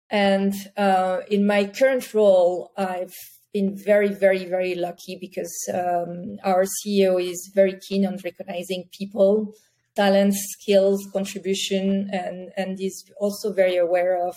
And 0.08 0.54
uh, 0.74 1.18
in 1.30 1.46
my 1.46 1.66
current 1.66 2.14
role, 2.14 2.72
I've 2.78 3.14
been 3.52 3.76
very, 3.76 4.08
very, 4.08 4.46
very 4.46 4.74
lucky 4.74 5.18
because 5.20 5.54
um, 5.74 6.38
our 6.44 6.64
CEO 6.64 7.22
is 7.22 7.50
very 7.54 7.78
keen 7.78 8.06
on 8.06 8.16
recognizing 8.24 8.88
people, 8.90 9.52
talents, 9.98 10.38
skills, 10.56 11.00
contribution, 11.12 12.08
and 12.12 12.38
and 12.56 12.80
is 12.80 12.96
also 13.24 13.52
very 13.62 13.76
aware 13.76 14.14
of 14.28 14.36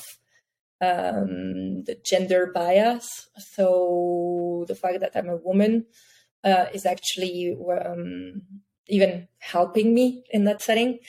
um, 0.90 1.84
the 1.88 1.96
gender 2.12 2.52
bias. 2.54 3.30
So 3.38 4.66
the 4.68 4.76
fact 4.82 5.00
that 5.02 5.16
I'm 5.16 5.30
a 5.30 5.44
woman 5.50 5.86
uh, 6.44 6.66
is 6.74 6.86
actually 6.86 7.56
um, 7.80 8.42
even 8.88 9.28
helping 9.54 9.94
me 9.94 10.24
in 10.32 10.46
that 10.46 10.62
setting. 10.62 11.00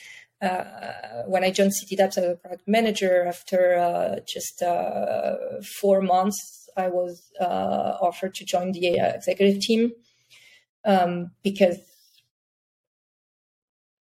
Uh, 0.41 1.23
when 1.25 1.43
I 1.43 1.51
joined 1.51 1.73
City 1.73 1.95
CityTaps 1.95 2.17
as 2.17 2.25
a 2.25 2.35
product 2.35 2.67
manager, 2.67 3.25
after 3.25 3.61
uh, 3.89 4.19
just 4.27 4.61
uh, 4.61 5.35
four 5.79 6.01
months, 6.01 6.69
I 6.75 6.89
was 6.89 7.31
uh, 7.39 7.97
offered 8.07 8.33
to 8.35 8.45
join 8.45 8.73
the 8.73 8.85
executive 9.17 9.61
team 9.61 9.93
um, 10.85 11.31
because 11.43 11.79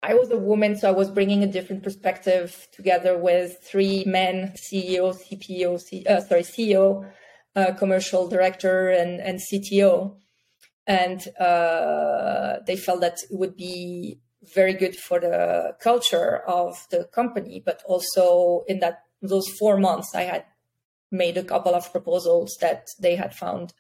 I 0.04 0.14
was 0.14 0.30
a 0.30 0.38
woman, 0.38 0.78
so 0.78 0.88
I 0.88 0.92
was 0.92 1.10
bringing 1.10 1.44
a 1.44 1.52
different 1.52 1.84
perspective 1.84 2.68
together 2.72 3.18
with 3.18 3.58
three 3.64 4.04
men: 4.06 4.54
CEO, 4.56 5.16
CPO, 5.16 5.80
C, 5.80 6.06
uh, 6.06 6.22
sorry, 6.22 6.44
CEO, 6.44 7.10
uh, 7.56 7.74
commercial 7.74 8.28
director, 8.28 8.90
and 8.90 9.20
and 9.20 9.40
CTO. 9.40 10.18
And 10.86 11.28
uh, 11.38 12.60
they 12.66 12.78
felt 12.78 13.02
that 13.02 13.20
it 13.24 13.30
would 13.32 13.58
be 13.58 14.20
very 14.54 14.74
good 14.74 14.96
for 14.96 15.20
the 15.20 15.76
culture 15.82 16.38
of 16.48 16.78
the 16.92 17.04
company, 17.06 17.62
but 17.66 17.82
also 17.86 18.64
in 18.68 18.80
that 18.80 19.04
those 19.22 19.50
four 19.60 19.78
months, 19.78 20.14
I 20.16 20.22
had 20.22 20.46
made 21.12 21.38
a 21.38 21.44
couple 21.44 21.74
of 21.74 21.92
proposals 21.92 22.56
that 22.62 22.88
they 23.00 23.16
had 23.16 23.34
found 23.34 23.74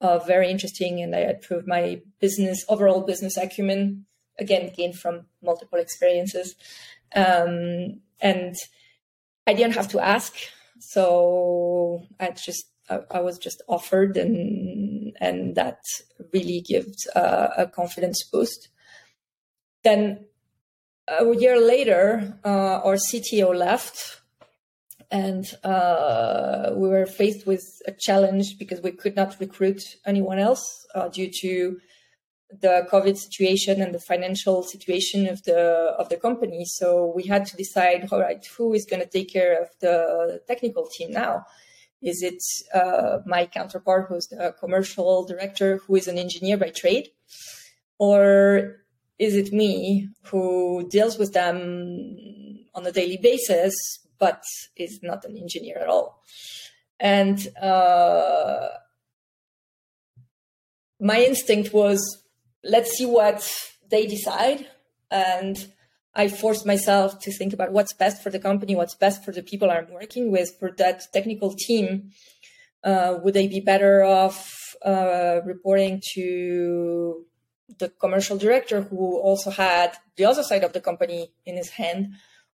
uh, 0.00 0.18
very 0.18 0.50
interesting, 0.50 1.00
and 1.00 1.16
I 1.16 1.20
had 1.20 1.42
proved 1.42 1.66
my 1.66 2.02
business 2.20 2.64
overall 2.68 3.00
business 3.00 3.36
acumen 3.36 4.06
again 4.38 4.72
gained 4.76 4.98
from 4.98 5.26
multiple 5.42 5.78
experiences. 5.78 6.54
Um, 7.14 8.00
and 8.20 8.54
i 9.46 9.52
didn't 9.52 9.74
have 9.74 9.88
to 9.88 10.00
ask. 10.00 10.34
So 10.78 12.02
i 12.20 12.30
just 12.30 12.66
I, 12.88 13.00
I 13.10 13.20
was 13.20 13.38
just 13.38 13.62
offered 13.68 14.16
and 14.16 15.16
and 15.20 15.54
that 15.56 15.80
really 16.32 16.60
gives 16.60 17.06
uh, 17.14 17.48
a 17.56 17.66
confidence 17.66 18.22
boost. 18.32 18.68
Then 19.84 20.26
a 21.08 21.34
year 21.36 21.60
later 21.60 22.38
uh, 22.44 22.80
our 22.86 22.96
cto 22.96 23.54
left 23.54 24.22
and 25.12 25.52
uh, 25.62 26.70
we 26.74 26.88
were 26.88 27.04
faced 27.04 27.46
with 27.46 27.64
a 27.86 27.92
challenge 27.92 28.58
because 28.58 28.80
we 28.80 28.92
could 28.92 29.14
not 29.14 29.38
recruit 29.38 29.82
anyone 30.06 30.38
else 30.38 30.86
uh, 30.94 31.08
due 31.08 31.30
to 31.42 31.78
the 32.60 32.86
COVID 32.90 33.16
situation 33.16 33.80
and 33.80 33.94
the 33.94 34.00
financial 34.00 34.62
situation 34.62 35.28
of 35.28 35.42
the 35.44 35.94
of 35.98 36.08
the 36.08 36.16
company. 36.16 36.64
So 36.64 37.12
we 37.14 37.24
had 37.24 37.46
to 37.46 37.56
decide, 37.56 38.08
all 38.10 38.20
right, 38.20 38.44
who 38.56 38.74
is 38.74 38.84
going 38.84 39.02
to 39.02 39.08
take 39.08 39.32
care 39.32 39.60
of 39.60 39.68
the 39.80 40.40
technical 40.46 40.86
team 40.86 41.12
now? 41.12 41.44
Is 42.02 42.22
it 42.22 42.42
uh, 42.74 43.18
my 43.26 43.46
counterpart, 43.46 44.06
who's 44.08 44.26
the 44.26 44.54
commercial 44.58 45.24
director, 45.24 45.78
who 45.86 45.94
is 45.96 46.08
an 46.08 46.18
engineer 46.18 46.56
by 46.56 46.70
trade, 46.70 47.08
or 47.98 48.82
is 49.18 49.36
it 49.36 49.52
me 49.52 50.08
who 50.24 50.88
deals 50.90 51.16
with 51.16 51.32
them 51.32 52.66
on 52.74 52.84
a 52.86 52.92
daily 52.92 53.18
basis, 53.18 53.74
but 54.18 54.42
is 54.76 55.00
not 55.02 55.24
an 55.24 55.36
engineer 55.36 55.78
at 55.78 55.88
all? 55.88 56.22
And 56.98 57.46
uh, 57.60 58.68
my 61.00 61.20
instinct 61.22 61.72
was 61.72 62.21
let's 62.64 62.92
see 62.92 63.06
what 63.06 63.48
they 63.90 64.06
decide. 64.06 64.68
And 65.10 65.56
I 66.14 66.28
forced 66.28 66.66
myself 66.66 67.18
to 67.20 67.32
think 67.32 67.52
about 67.52 67.72
what's 67.72 67.92
best 67.92 68.22
for 68.22 68.30
the 68.30 68.38
company, 68.38 68.74
what's 68.74 68.94
best 68.94 69.24
for 69.24 69.32
the 69.32 69.42
people 69.42 69.70
I'm 69.70 69.90
working 69.90 70.30
with, 70.30 70.50
for 70.58 70.70
that 70.78 71.12
technical 71.12 71.54
team. 71.54 72.10
Uh, 72.84 73.18
would 73.22 73.34
they 73.34 73.46
be 73.46 73.60
better 73.60 74.02
off 74.02 74.74
uh, 74.84 75.40
reporting 75.44 76.02
to 76.14 77.24
the 77.78 77.88
commercial 77.88 78.36
director 78.36 78.82
who 78.82 79.18
also 79.18 79.50
had 79.50 79.96
the 80.16 80.24
other 80.24 80.42
side 80.42 80.64
of 80.64 80.72
the 80.72 80.80
company 80.80 81.32
in 81.46 81.56
his 81.56 81.70
hand, 81.70 82.08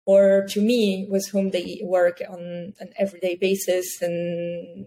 or 0.06 0.46
to 0.48 0.60
me, 0.60 1.06
with 1.08 1.28
whom 1.30 1.50
they 1.50 1.80
work 1.84 2.20
on 2.28 2.72
an 2.80 2.90
everyday 2.98 3.36
basis 3.36 4.00
and 4.00 4.86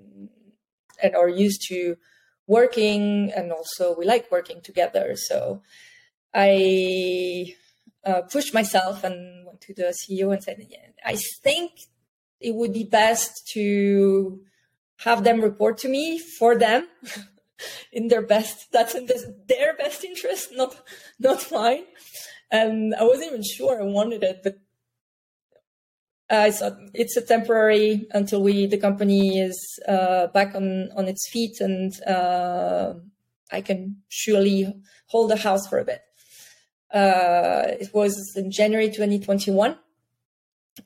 and 1.01 1.15
are 1.15 1.29
used 1.29 1.61
to 1.67 1.95
working 2.47 3.31
and 3.35 3.51
also 3.51 3.95
we 3.97 4.05
like 4.05 4.31
working 4.31 4.61
together. 4.61 5.15
So 5.15 5.61
I 6.33 7.55
uh, 8.05 8.21
pushed 8.21 8.53
myself 8.53 9.03
and 9.03 9.45
went 9.45 9.61
to 9.61 9.73
the 9.73 9.93
CEO 9.93 10.33
and 10.33 10.41
said, 10.41 10.65
yeah, 10.69 10.87
I 11.05 11.17
think 11.43 11.71
it 12.39 12.55
would 12.55 12.73
be 12.73 12.83
best 12.83 13.47
to 13.53 14.39
have 14.99 15.23
them 15.23 15.41
report 15.41 15.77
to 15.79 15.89
me 15.89 16.17
for 16.17 16.55
them 16.55 16.87
in 17.91 18.07
their 18.07 18.21
best, 18.21 18.71
that's 18.71 18.95
in 18.95 19.05
this, 19.05 19.25
their 19.47 19.75
best 19.75 20.03
interest, 20.03 20.49
not, 20.53 20.75
not 21.19 21.51
mine. 21.51 21.83
And 22.49 22.95
I 22.95 23.03
wasn't 23.03 23.27
even 23.27 23.43
sure 23.43 23.81
I 23.81 23.85
wanted 23.85 24.23
it, 24.23 24.41
but 24.43 24.57
I 26.29 26.51
thought 26.51 26.77
it's 26.93 27.15
a 27.15 27.21
temporary 27.21 28.05
until 28.11 28.43
we 28.43 28.65
the 28.65 28.77
company 28.77 29.39
is 29.39 29.57
uh, 29.87 30.27
back 30.27 30.55
on 30.55 30.89
on 30.95 31.07
its 31.07 31.29
feet 31.29 31.61
and 31.61 31.93
uh, 32.05 32.95
I 33.51 33.61
can 33.61 33.97
surely 34.09 34.73
hold 35.07 35.31
the 35.31 35.37
house 35.37 35.67
for 35.67 35.79
a 35.79 35.85
bit. 35.85 36.01
Uh, 36.93 37.63
it 37.79 37.93
was 37.93 38.33
in 38.35 38.51
January 38.51 38.87
2021, 38.87 39.77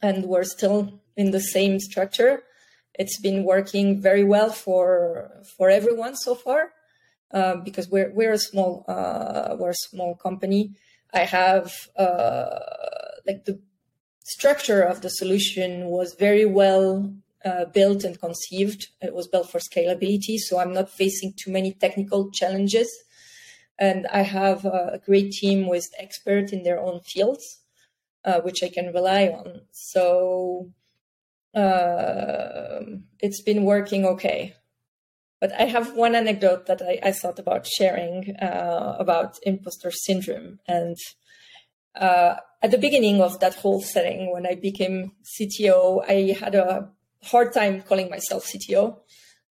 and 0.01 0.25
we're 0.25 0.43
still 0.43 1.01
in 1.15 1.31
the 1.31 1.39
same 1.39 1.79
structure. 1.79 2.43
It's 2.95 3.19
been 3.19 3.43
working 3.43 4.01
very 4.01 4.23
well 4.23 4.51
for 4.51 5.31
for 5.57 5.69
everyone 5.69 6.15
so 6.15 6.35
far 6.35 6.73
uh, 7.33 7.55
because 7.57 7.89
we're 7.89 8.11
we're 8.13 8.33
a 8.33 8.37
small 8.39 8.85
uh, 8.87 9.55
we're 9.57 9.71
a 9.71 9.87
small 9.89 10.15
company. 10.15 10.75
I 11.13 11.25
have 11.25 11.73
uh, 11.97 12.59
like 13.25 13.45
the 13.45 13.59
structure 14.23 14.81
of 14.81 15.01
the 15.01 15.09
solution 15.09 15.87
was 15.87 16.13
very 16.13 16.45
well 16.45 17.13
uh, 17.43 17.65
built 17.65 18.03
and 18.03 18.19
conceived. 18.19 18.87
It 19.01 19.13
was 19.13 19.27
built 19.27 19.49
for 19.49 19.59
scalability, 19.59 20.37
so 20.37 20.59
I'm 20.59 20.73
not 20.73 20.89
facing 20.89 21.33
too 21.33 21.51
many 21.51 21.73
technical 21.73 22.31
challenges. 22.31 22.89
And 23.79 24.05
I 24.07 24.21
have 24.21 24.63
a 24.65 25.01
great 25.03 25.31
team 25.31 25.67
with 25.67 25.89
experts 25.97 26.51
in 26.51 26.63
their 26.63 26.79
own 26.79 26.99
fields, 27.01 27.61
uh, 28.23 28.41
which 28.41 28.63
I 28.63 28.69
can 28.69 28.93
rely 28.93 29.27
on. 29.27 29.61
So 29.71 30.71
uh, 31.55 32.81
it's 33.19 33.41
been 33.41 33.63
working 33.63 34.05
okay. 34.05 34.55
But 35.39 35.51
I 35.59 35.63
have 35.63 35.95
one 35.95 36.13
anecdote 36.13 36.67
that 36.67 36.83
I, 36.83 36.99
I 37.01 37.11
thought 37.11 37.39
about 37.39 37.65
sharing 37.65 38.35
uh, 38.35 38.97
about 38.99 39.39
imposter 39.41 39.89
syndrome. 39.89 40.59
And 40.67 40.95
uh, 41.95 42.35
at 42.61 42.71
the 42.71 42.77
beginning 42.77 43.21
of 43.21 43.39
that 43.39 43.55
whole 43.55 43.81
setting, 43.81 44.31
when 44.31 44.45
I 44.45 44.55
became 44.55 45.13
CTO, 45.23 46.03
I 46.07 46.37
had 46.39 46.55
a 46.55 46.89
hard 47.23 47.53
time 47.53 47.81
calling 47.81 48.09
myself 48.09 48.45
CTO. 48.45 48.97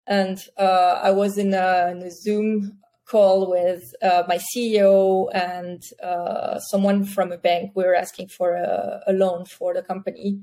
And 0.07 0.39
uh, 0.59 1.01
I 1.03 1.11
was 1.11 1.39
in 1.39 1.55
a, 1.55 1.89
in 1.91 2.03
a, 2.03 2.11
Zoom 2.11 2.79
call 3.07 3.51
with 3.51 3.95
uh, 4.03 4.25
my 4.27 4.39
CEO 4.39 5.29
and 5.33 5.83
uh, 6.03 6.59
someone 6.59 7.05
from 7.05 7.31
a 7.33 7.39
bank. 7.39 7.73
We 7.75 7.85
were 7.85 7.95
asking 7.95 8.29
for 8.29 8.55
a, 8.55 9.03
a, 9.07 9.13
loan 9.13 9.45
for 9.45 9.75
the 9.75 9.83
company, 9.83 10.41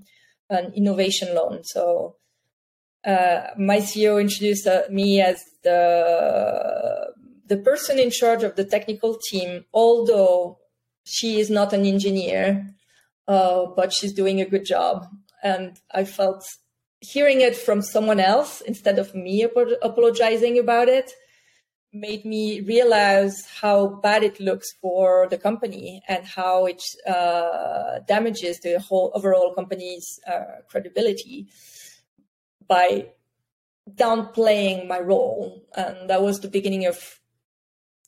an 0.49 0.71
innovation 0.73 1.35
loan. 1.35 1.61
So 1.63 2.15
uh, 3.05 3.47
my 3.57 3.77
CEO 3.77 4.19
introduced 4.19 4.67
uh, 4.67 4.83
me 4.89 5.21
as 5.21 5.43
the 5.63 7.13
the 7.47 7.57
person 7.57 7.97
in 7.97 8.11
charge 8.11 8.43
of 8.43 8.55
the 8.55 8.63
technical 8.63 9.17
team, 9.29 9.65
although 9.73 10.59
she 11.09 11.39
is 11.39 11.49
not 11.49 11.73
an 11.73 11.85
engineer, 11.85 12.69
uh, 13.27 13.65
but 13.75 13.91
she's 13.93 14.13
doing 14.13 14.39
a 14.39 14.45
good 14.45 14.65
job. 14.65 15.07
And 15.43 15.79
I 15.91 16.05
felt 16.05 16.45
hearing 17.01 17.41
it 17.41 17.55
from 17.55 17.81
someone 17.81 18.19
else 18.19 18.61
instead 18.61 18.99
of 18.99 19.15
me 19.15 19.43
ap- 19.43 19.79
apologizing 19.81 20.59
about 20.59 20.89
it 20.89 21.11
made 21.91 22.23
me 22.23 22.61
realize 22.61 23.47
how 23.61 23.87
bad 23.87 24.21
it 24.23 24.39
looks 24.39 24.73
for 24.79 25.27
the 25.29 25.37
company 25.37 26.03
and 26.07 26.23
how 26.23 26.67
it 26.67 26.81
uh, 27.07 27.99
damages 28.07 28.59
the 28.59 28.79
whole 28.79 29.11
overall 29.15 29.55
company's 29.55 30.19
uh, 30.27 30.61
credibility 30.69 31.47
by 32.67 33.07
downplaying 33.89 34.87
my 34.87 34.99
role. 34.99 35.63
And 35.75 36.09
that 36.09 36.21
was 36.21 36.41
the 36.41 36.47
beginning 36.47 36.85
of 36.85 37.19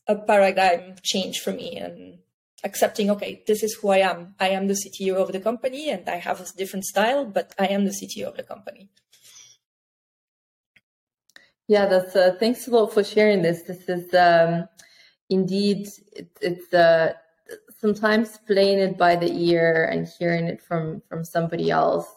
a 0.07 0.15
paradigm 0.15 0.95
change 1.01 1.39
for 1.39 1.51
me 1.51 1.77
and 1.77 2.19
accepting, 2.63 3.09
okay, 3.11 3.43
this 3.47 3.63
is 3.63 3.73
who 3.75 3.89
I 3.89 3.97
am. 3.97 4.35
I 4.39 4.49
am 4.49 4.67
the 4.67 4.75
CTO 4.75 5.15
of 5.15 5.31
the 5.31 5.39
company 5.39 5.89
and 5.89 6.07
I 6.07 6.17
have 6.17 6.39
a 6.39 6.45
different 6.57 6.85
style, 6.85 7.25
but 7.25 7.53
I 7.57 7.67
am 7.67 7.85
the 7.85 7.91
CTO 7.91 8.27
of 8.27 8.37
the 8.37 8.43
company. 8.43 8.89
Yeah, 11.67 11.85
that's 11.85 12.15
uh, 12.15 12.35
thanks 12.39 12.67
a 12.67 12.71
lot 12.71 12.93
for 12.93 13.03
sharing 13.03 13.41
this. 13.41 13.63
This 13.63 13.87
is 13.87 14.13
um, 14.13 14.67
indeed 15.29 15.87
it, 16.11 16.29
it's 16.41 16.73
uh, 16.73 17.13
sometimes 17.79 18.39
playing 18.45 18.79
it 18.79 18.97
by 18.97 19.15
the 19.15 19.31
ear 19.31 19.85
and 19.85 20.07
hearing 20.19 20.47
it 20.47 20.61
from 20.61 21.01
from 21.07 21.23
somebody 21.23 21.71
else 21.71 22.07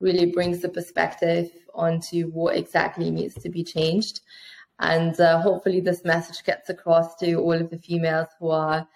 really 0.00 0.26
brings 0.26 0.60
the 0.60 0.68
perspective 0.68 1.50
onto 1.74 2.28
what 2.28 2.56
exactly 2.56 3.10
needs 3.10 3.34
to 3.34 3.48
be 3.48 3.64
changed. 3.64 4.20
And 4.78 5.18
uh, 5.20 5.40
hopefully, 5.40 5.80
this 5.80 6.04
message 6.04 6.44
gets 6.44 6.68
across 6.68 7.16
to 7.16 7.34
all 7.36 7.54
of 7.54 7.70
the 7.70 7.78
females 7.78 8.28
who 8.38 8.50
are 8.50 8.86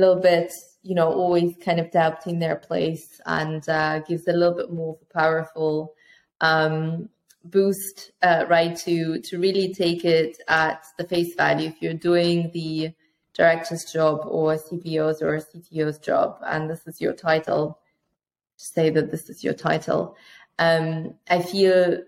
little 0.00 0.20
bit, 0.20 0.52
you 0.82 0.94
know, 0.94 1.12
always 1.12 1.54
kind 1.64 1.80
of 1.80 1.90
doubting 1.90 2.38
their 2.38 2.56
place 2.56 3.20
and 3.26 3.66
uh, 3.68 4.00
gives 4.00 4.26
a 4.26 4.32
little 4.32 4.54
bit 4.54 4.72
more 4.72 4.94
of 4.94 5.02
a 5.02 5.12
powerful 5.18 5.94
um, 6.40 7.08
boost, 7.44 8.12
uh, 8.22 8.46
right? 8.48 8.76
To 8.78 9.20
to 9.20 9.38
really 9.38 9.72
take 9.74 10.04
it 10.04 10.38
at 10.48 10.84
the 10.98 11.04
face 11.04 11.34
value. 11.34 11.68
If 11.68 11.82
you're 11.82 11.94
doing 11.94 12.50
the 12.52 12.92
director's 13.34 13.84
job 13.92 14.22
or 14.24 14.56
CPO's 14.56 15.22
or 15.22 15.38
CTO's 15.38 15.98
job, 15.98 16.38
and 16.44 16.68
this 16.68 16.86
is 16.86 17.00
your 17.00 17.12
title, 17.12 17.78
to 18.58 18.64
say 18.64 18.90
that 18.90 19.10
this 19.10 19.28
is 19.28 19.44
your 19.44 19.54
title. 19.54 20.16
Um, 20.58 21.14
I 21.28 21.40
feel 21.40 22.02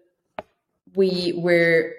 we 0.95 1.33
were 1.37 1.95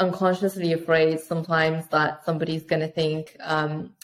unconsciously 0.00 0.72
afraid 0.72 1.18
sometimes 1.20 1.88
that 1.88 2.24
somebody's 2.24 2.62
going 2.62 2.80
to 2.80 2.88
think 2.88 3.36
um, 3.40 3.94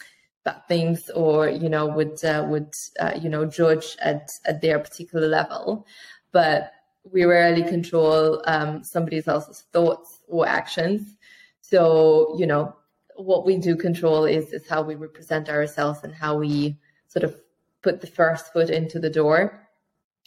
bad 0.45 0.67
things 0.69 1.11
or 1.11 1.49
you 1.49 1.69
know 1.69 1.87
would 1.87 2.23
uh, 2.25 2.45
would 2.49 2.73
uh, 3.01 3.13
you 3.21 3.29
know 3.29 3.45
judge 3.45 3.97
at 4.01 4.29
at 4.47 4.61
their 4.61 4.79
particular 4.79 5.27
level. 5.27 5.87
But 6.33 6.73
we 7.11 7.25
rarely 7.25 7.63
control 7.63 8.43
um, 8.47 8.83
somebody 8.83 9.23
else's 9.27 9.65
thoughts 9.73 10.21
or 10.29 10.47
actions. 10.47 11.17
So 11.61 12.37
you 12.39 12.47
know 12.47 12.77
what 13.17 13.47
we 13.47 13.59
do 13.59 13.77
control 13.77 14.25
is 14.25 14.53
is 14.53 14.69
how 14.69 14.83
we 14.83 14.95
represent 14.95 15.49
ourselves 15.49 16.01
and 16.03 16.15
how 16.15 16.39
we 16.39 16.77
sort 17.09 17.25
of 17.25 17.37
put 17.83 18.01
the 18.01 18.07
first 18.07 18.53
foot 18.53 18.71
into 18.71 18.99
the 18.99 19.11
door. 19.11 19.61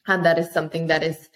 And 0.07 0.23
that 0.25 0.39
is 0.39 0.51
something 0.51 0.87
that 0.87 1.03
is 1.03 1.29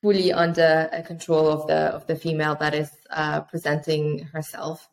fully 0.00 0.32
under 0.32 0.88
control 1.06 1.48
of 1.48 1.66
the 1.66 1.94
of 1.94 2.06
the 2.06 2.16
female 2.16 2.56
that 2.56 2.74
is 2.74 2.90
uh, 3.10 3.42
presenting 3.42 4.20
herself 4.32 4.88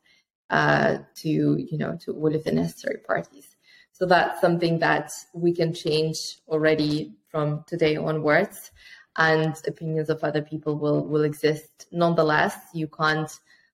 uh, 0.52 0.98
to 1.16 1.30
you 1.58 1.78
know 1.78 1.98
to 2.02 2.14
all 2.14 2.36
of 2.36 2.44
the 2.44 2.52
necessary 2.52 2.98
parties. 3.08 3.56
So 3.94 4.06
that's 4.06 4.42
something 4.42 4.80
that 4.80 5.12
we 5.34 5.54
can 5.54 5.74
change 5.74 6.18
already 6.48 7.16
from 7.30 7.64
today 7.68 7.96
onwards, 7.96 8.72
and 9.18 9.56
opinions 9.66 10.10
of 10.10 10.24
other 10.24 10.42
people 10.42 10.78
will 10.78 11.08
will 11.08 11.24
exist 11.24 11.88
nonetheless. 11.92 12.56
You 12.74 12.88
can't 12.88 13.32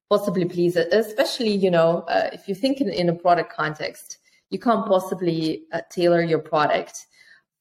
possibly 0.09 0.45
please 0.45 0.77
especially 0.77 1.55
you 1.55 1.71
know 1.71 2.01
uh, 2.07 2.29
if 2.31 2.47
you 2.47 2.55
think 2.55 2.79
in, 2.79 2.89
in, 2.89 3.09
a 3.09 3.15
product 3.15 3.51
context, 3.51 4.19
you 4.51 4.59
can't 4.59 4.85
possibly 4.85 5.63
uh, 5.73 5.81
tailor 5.89 6.21
your 6.21 6.39
product 6.39 7.07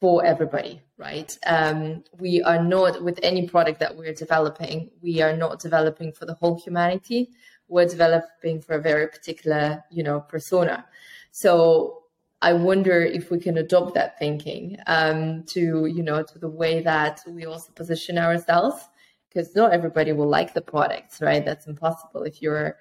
for 0.01 0.25
everybody, 0.25 0.83
right? 0.99 1.37
Um, 1.47 2.05
we 2.19 2.43
are 2.43 2.63
not 2.63 3.03
with 3.03 3.19
any 3.23 3.49
product 3.49 3.81
that 3.81 3.97
we're 3.97 4.13
developing. 4.13 4.91
We 5.01 5.23
are 5.23 5.35
not 5.35 5.59
developing 5.59 6.13
for 6.13 6.27
the 6.27 6.35
whole 6.35 6.61
humanity. 6.61 7.31
We're 7.69 7.87
developing 7.87 8.61
for 8.61 8.75
a 8.75 8.81
very 8.81 9.09
particular, 9.09 9.85
you 9.91 10.03
know, 10.03 10.21
persona. 10.21 10.87
So 11.33 12.03
I 12.43 12.53
wonder 12.53 13.01
if 13.03 13.31
we 13.31 13.39
can 13.41 13.59
adopt 13.59 13.95
that 13.95 14.19
thinking 14.19 14.77
um, 14.87 15.45
to, 15.45 15.87
you 15.87 16.03
know, 16.03 16.23
to 16.23 16.39
the 16.39 16.49
way 16.49 16.81
that 16.83 17.23
we 17.27 17.47
also 17.47 17.73
position 17.73 18.19
ourselves, 18.19 18.89
because 19.29 19.55
not 19.57 19.73
everybody 19.73 20.13
will 20.13 20.29
like 20.29 20.55
the 20.55 20.61
products, 20.61 21.21
right? 21.21 21.45
That's 21.45 21.67
impossible. 21.67 22.23
If 22.23 22.43
you're 22.43 22.77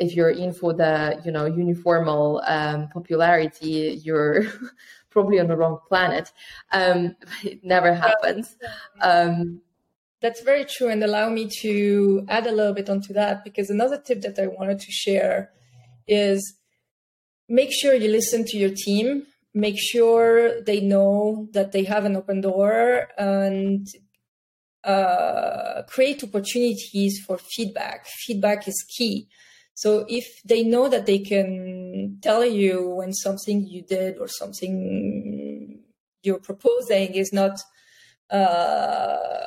if 0.00 0.14
you're 0.16 0.30
in 0.30 0.52
for 0.52 0.72
the, 0.72 1.20
you 1.24 1.30
know, 1.30 1.44
uniformal 1.44 2.42
um, 2.50 2.88
popularity, 2.88 4.00
you're 4.02 4.44
probably 5.10 5.38
on 5.38 5.46
the 5.46 5.56
wrong 5.56 5.78
planet. 5.86 6.32
Um, 6.72 7.14
it 7.44 7.62
never 7.62 7.94
happens. 7.94 8.56
Um, 9.02 9.60
That's 10.20 10.42
very 10.42 10.64
true. 10.64 10.88
And 10.88 11.02
allow 11.02 11.30
me 11.30 11.48
to 11.62 12.26
add 12.28 12.46
a 12.46 12.52
little 12.52 12.74
bit 12.74 12.90
onto 12.90 13.12
that 13.14 13.42
because 13.44 13.70
another 13.70 13.98
tip 13.98 14.20
that 14.22 14.38
I 14.38 14.46
wanted 14.48 14.80
to 14.80 14.92
share 14.92 15.50
is 16.06 16.56
make 17.48 17.70
sure 17.72 17.94
you 17.94 18.10
listen 18.10 18.44
to 18.46 18.56
your 18.58 18.70
team, 18.74 19.26
make 19.54 19.76
sure 19.78 20.60
they 20.62 20.80
know 20.80 21.48
that 21.52 21.72
they 21.72 21.84
have 21.84 22.04
an 22.04 22.16
open 22.16 22.42
door 22.42 23.08
and 23.18 23.86
uh, 24.84 25.82
create 25.88 26.22
opportunities 26.22 27.20
for 27.26 27.38
feedback. 27.38 28.06
Feedback 28.06 28.68
is 28.68 28.84
key. 28.96 29.28
So 29.74 30.04
if 30.08 30.42
they 30.44 30.62
know 30.62 30.88
that 30.88 31.06
they 31.06 31.18
can 31.18 32.18
tell 32.22 32.44
you 32.44 32.86
when 32.86 33.14
something 33.14 33.66
you 33.66 33.82
did 33.82 34.18
or 34.18 34.28
something 34.28 35.80
you're 36.22 36.38
proposing 36.38 37.14
is 37.14 37.32
not 37.32 37.58
uh, 38.30 39.38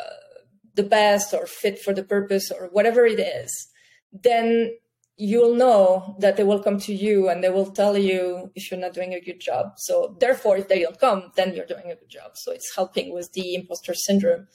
the 0.75 0.83
best 0.83 1.33
or 1.33 1.45
fit 1.45 1.79
for 1.79 1.93
the 1.93 2.03
purpose 2.03 2.51
or 2.51 2.69
whatever 2.71 3.05
it 3.05 3.19
is, 3.19 3.67
then 4.12 4.75
you'll 5.15 5.55
know 5.55 6.15
that 6.19 6.38
they 6.38 6.43
will 6.43 6.62
come 6.62 6.79
to 6.79 6.93
you 6.93 7.29
and 7.29 7.43
they 7.43 7.49
will 7.49 7.69
tell 7.69 7.97
you 7.97 8.51
if 8.55 8.69
you're 8.69 8.79
not 8.79 8.93
doing 8.93 9.13
a 9.13 9.21
good 9.21 9.39
job. 9.39 9.73
So 9.77 10.17
therefore, 10.19 10.57
if 10.57 10.67
they 10.67 10.81
don't 10.81 10.99
come, 10.99 11.31
then 11.36 11.53
you're 11.53 11.65
doing 11.65 11.91
a 11.91 11.95
good 11.95 12.09
job. 12.09 12.31
So 12.36 12.51
it's 12.51 12.75
helping 12.75 13.13
with 13.13 13.31
the 13.33 13.53
imposter 13.53 13.93
syndrome. 13.93 14.47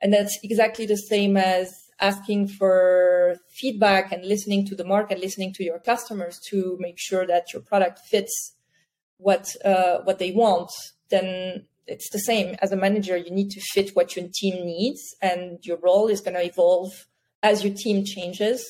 And 0.00 0.12
that's 0.12 0.38
exactly 0.42 0.86
the 0.86 0.96
same 0.96 1.36
as 1.36 1.72
asking 2.00 2.48
for 2.48 3.36
feedback 3.48 4.12
and 4.12 4.24
listening 4.24 4.66
to 4.66 4.74
the 4.74 4.84
market, 4.84 5.20
listening 5.20 5.52
to 5.54 5.64
your 5.64 5.78
customers 5.78 6.38
to 6.50 6.76
make 6.80 6.98
sure 6.98 7.26
that 7.26 7.52
your 7.52 7.62
product 7.62 8.00
fits 8.00 8.54
what 9.16 9.54
uh, 9.64 9.98
what 10.04 10.18
they 10.18 10.32
want, 10.32 10.70
then 11.08 11.66
it's 11.86 12.10
the 12.10 12.18
same. 12.18 12.56
As 12.62 12.72
a 12.72 12.76
manager, 12.76 13.16
you 13.16 13.30
need 13.30 13.50
to 13.50 13.60
fit 13.60 13.90
what 13.94 14.16
your 14.16 14.28
team 14.32 14.64
needs, 14.64 15.14
and 15.20 15.58
your 15.62 15.78
role 15.78 16.08
is 16.08 16.20
going 16.20 16.34
to 16.34 16.44
evolve 16.44 17.06
as 17.42 17.64
your 17.64 17.74
team 17.74 18.04
changes. 18.04 18.64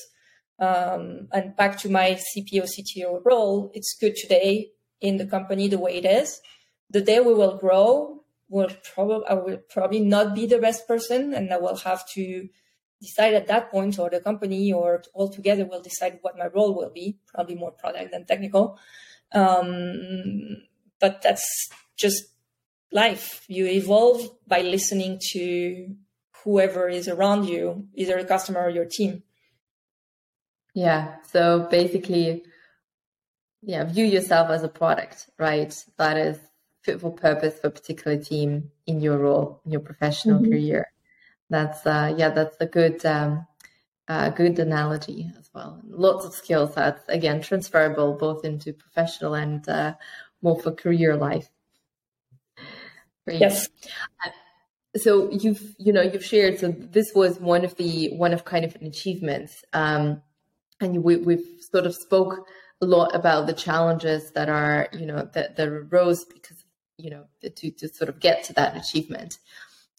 Um, 0.59 1.27
and 1.33 1.55
back 1.55 1.77
to 1.79 1.89
my 1.89 2.19
CPO 2.35 2.63
CTO 2.63 3.21
role, 3.25 3.71
it's 3.73 3.95
good 3.99 4.15
today 4.15 4.71
in 5.01 5.17
the 5.17 5.25
company 5.25 5.67
the 5.67 5.79
way 5.79 5.95
it 5.95 6.05
is. 6.05 6.39
The 6.89 7.01
day 7.01 7.19
we 7.19 7.33
will 7.33 7.57
grow, 7.57 8.23
will 8.47 8.69
probably 8.93 9.27
I 9.27 9.33
will 9.33 9.57
probably 9.69 9.99
not 10.01 10.35
be 10.35 10.45
the 10.45 10.59
best 10.59 10.87
person, 10.87 11.33
and 11.33 11.53
I 11.53 11.57
will 11.57 11.77
have 11.77 12.07
to 12.13 12.47
decide 13.01 13.33
at 13.33 13.47
that 13.47 13.71
point, 13.71 13.99
or 13.99 14.09
the 14.09 14.19
company 14.19 14.71
or 14.71 15.03
all 15.13 15.29
together 15.29 15.65
will 15.65 15.81
decide 15.81 16.19
what 16.21 16.37
my 16.37 16.47
role 16.47 16.73
will 16.75 16.91
be, 16.91 17.17
probably 17.27 17.55
more 17.55 17.71
product 17.71 18.11
than 18.11 18.25
technical. 18.25 18.79
Um, 19.33 20.63
but 20.99 21.21
that's 21.21 21.45
just 21.97 22.23
life. 22.91 23.45
You 23.47 23.65
evolve 23.67 24.29
by 24.47 24.61
listening 24.61 25.19
to 25.31 25.95
whoever 26.43 26.87
is 26.87 27.07
around 27.07 27.45
you, 27.47 27.87
either 27.95 28.17
a 28.17 28.25
customer 28.25 28.61
or 28.61 28.69
your 28.69 28.85
team. 28.85 29.23
Yeah. 30.73 31.15
So 31.31 31.67
basically, 31.71 32.43
yeah, 33.61 33.85
view 33.85 34.05
yourself 34.05 34.49
as 34.49 34.63
a 34.63 34.67
product, 34.67 35.29
right? 35.39 35.73
That 35.97 36.17
is 36.17 36.39
fit 36.83 37.01
for 37.01 37.11
purpose 37.11 37.59
for 37.59 37.67
a 37.67 37.71
particular 37.71 38.17
team 38.17 38.71
in 38.85 39.01
your 39.01 39.17
role, 39.17 39.61
in 39.65 39.71
your 39.71 39.81
professional 39.81 40.39
mm-hmm. 40.39 40.51
career 40.51 40.87
that's 41.49 41.85
uh, 41.85 42.13
yeah, 42.17 42.29
that's 42.29 42.57
a 42.59 42.65
good 42.65 43.05
um, 43.05 43.45
uh, 44.07 44.29
good 44.29 44.59
analogy 44.59 45.31
as 45.37 45.49
well. 45.53 45.81
Lots 45.87 46.25
of 46.25 46.33
skills 46.33 46.73
sets 46.73 47.03
again 47.07 47.41
transferable 47.41 48.13
both 48.13 48.45
into 48.45 48.73
professional 48.73 49.35
and 49.35 49.67
uh, 49.69 49.93
more 50.41 50.59
for 50.59 50.71
career 50.71 51.15
life. 51.15 51.49
Great. 53.25 53.41
Yes. 53.41 53.67
Uh, 54.25 54.29
so 54.97 55.29
you've 55.31 55.75
you 55.77 55.91
know 55.91 56.01
you've 56.01 56.23
shared 56.23 56.59
so 56.59 56.71
this 56.71 57.13
was 57.13 57.39
one 57.39 57.65
of 57.65 57.75
the 57.75 58.09
one 58.15 58.33
of 58.33 58.45
kind 58.45 58.63
of 58.63 58.75
an 58.75 58.87
achievement 58.87 59.51
um 59.73 60.21
and 60.81 61.03
we, 61.03 61.17
we've 61.17 61.45
sort 61.71 61.85
of 61.85 61.95
spoke 61.95 62.47
a 62.81 62.85
lot 62.85 63.15
about 63.15 63.47
the 63.47 63.53
challenges 63.53 64.31
that 64.31 64.49
are 64.49 64.87
you 64.93 65.05
know 65.05 65.27
that 65.33 65.55
that 65.55 65.67
arose 65.67 66.23
because 66.25 66.63
you 66.97 67.09
know 67.09 67.25
to 67.41 67.71
to 67.71 67.87
sort 67.87 68.09
of 68.09 68.19
get 68.19 68.43
to 68.43 68.53
that 68.53 68.75
achievement 68.77 69.37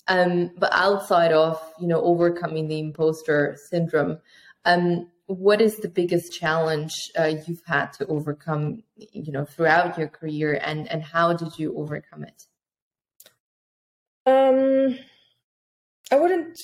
um 0.08 0.50
but 0.56 0.72
outside 0.72 1.32
of 1.32 1.60
you 1.80 1.86
know 1.86 2.00
overcoming 2.00 2.68
the 2.68 2.78
imposter 2.78 3.56
syndrome 3.68 4.18
um 4.64 5.08
what 5.26 5.60
is 5.60 5.78
the 5.78 5.88
biggest 5.88 6.32
challenge 6.32 6.92
uh, 7.18 7.32
you've 7.46 7.62
had 7.66 7.92
to 7.92 8.06
overcome 8.06 8.82
you 8.96 9.32
know 9.32 9.44
throughout 9.44 9.98
your 9.98 10.08
career 10.08 10.58
and 10.62 10.88
and 10.88 11.02
how 11.02 11.32
did 11.32 11.58
you 11.58 11.76
overcome 11.76 12.22
it 12.22 12.44
um, 14.26 14.98
I 16.10 16.16
wouldn't. 16.16 16.58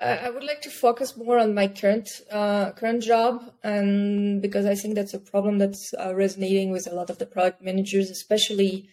I 0.00 0.28
would 0.28 0.42
like 0.42 0.60
to 0.62 0.70
focus 0.70 1.16
more 1.16 1.38
on 1.38 1.54
my 1.54 1.68
current 1.68 2.08
uh, 2.30 2.72
current 2.72 3.02
job, 3.02 3.52
and 3.62 4.42
because 4.42 4.66
I 4.66 4.74
think 4.74 4.96
that's 4.96 5.14
a 5.14 5.20
problem 5.20 5.58
that's 5.58 5.94
uh, 5.98 6.14
resonating 6.14 6.72
with 6.72 6.90
a 6.90 6.94
lot 6.94 7.10
of 7.10 7.18
the 7.18 7.26
product 7.26 7.62
managers, 7.62 8.10
especially 8.10 8.88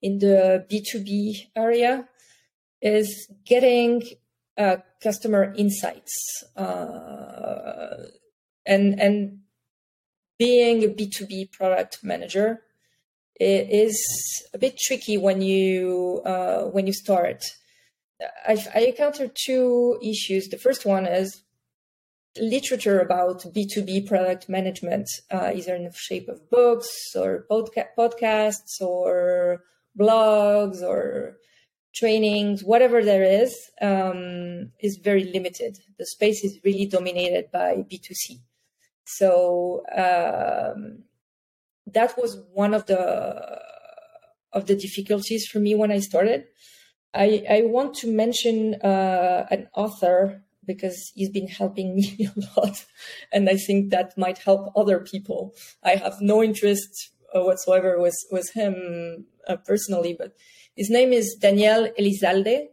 in 0.00 0.18
the 0.18 0.64
B 0.68 0.82
two 0.90 1.04
B 1.04 1.50
area, 1.54 2.08
is 2.80 3.30
getting 3.44 4.02
uh, 4.56 4.78
customer 5.02 5.54
insights 5.56 6.44
uh, 6.56 8.08
and 8.66 8.98
and 8.98 9.40
being 10.38 10.82
a 10.82 10.88
B 10.88 11.08
two 11.08 11.26
B 11.26 11.44
product 11.44 11.98
manager 12.02 12.62
it 13.38 13.70
is 13.70 13.96
a 14.52 14.58
bit 14.58 14.78
tricky 14.78 15.16
when 15.16 15.40
you 15.42 16.22
uh, 16.24 16.64
when 16.64 16.86
you 16.86 16.92
start. 16.92 17.44
I, 18.46 18.64
I 18.74 18.80
encountered 18.80 19.30
two 19.34 19.98
issues. 20.02 20.48
The 20.48 20.58
first 20.58 20.84
one 20.84 21.06
is 21.06 21.44
literature 22.36 22.98
about 23.00 23.42
B2B 23.42 24.06
product 24.06 24.48
management, 24.48 25.08
uh, 25.30 25.52
either 25.54 25.74
in 25.76 25.84
the 25.84 25.92
shape 25.92 26.28
of 26.28 26.50
books 26.50 27.14
or 27.14 27.46
podca- 27.50 27.88
podcasts 27.96 28.80
or 28.80 29.62
blogs 29.98 30.82
or 30.82 31.36
trainings, 31.94 32.62
whatever 32.62 33.02
there 33.02 33.24
is, 33.24 33.56
um, 33.80 34.70
is 34.80 34.96
very 34.96 35.24
limited. 35.24 35.78
The 35.98 36.06
space 36.06 36.44
is 36.44 36.58
really 36.64 36.86
dominated 36.86 37.50
by 37.52 37.84
B2C. 37.90 38.40
So 39.04 39.84
um, 39.96 41.04
that 41.94 42.16
was 42.18 42.38
one 42.52 42.74
of 42.74 42.86
the 42.86 43.60
of 44.52 44.66
the 44.66 44.74
difficulties 44.74 45.46
for 45.46 45.58
me 45.58 45.74
when 45.74 45.92
I 45.92 46.00
started. 46.00 46.44
I, 47.14 47.44
I 47.48 47.62
want 47.62 47.94
to 47.96 48.12
mention 48.12 48.74
uh, 48.76 49.46
an 49.50 49.68
author 49.74 50.42
because 50.66 51.12
he's 51.14 51.30
been 51.30 51.48
helping 51.48 51.96
me 51.96 52.28
a 52.28 52.60
lot, 52.60 52.84
and 53.32 53.48
I 53.48 53.56
think 53.56 53.90
that 53.90 54.16
might 54.16 54.38
help 54.38 54.72
other 54.76 55.00
people. 55.00 55.54
I 55.82 55.96
have 55.96 56.20
no 56.20 56.42
interest 56.42 57.12
uh, 57.34 57.42
whatsoever 57.42 58.00
with 58.00 58.16
with 58.30 58.50
him 58.52 59.26
uh, 59.46 59.56
personally, 59.56 60.14
but 60.18 60.34
his 60.76 60.90
name 60.90 61.12
is 61.12 61.36
Daniel 61.40 61.88
Elizalde, 61.98 62.68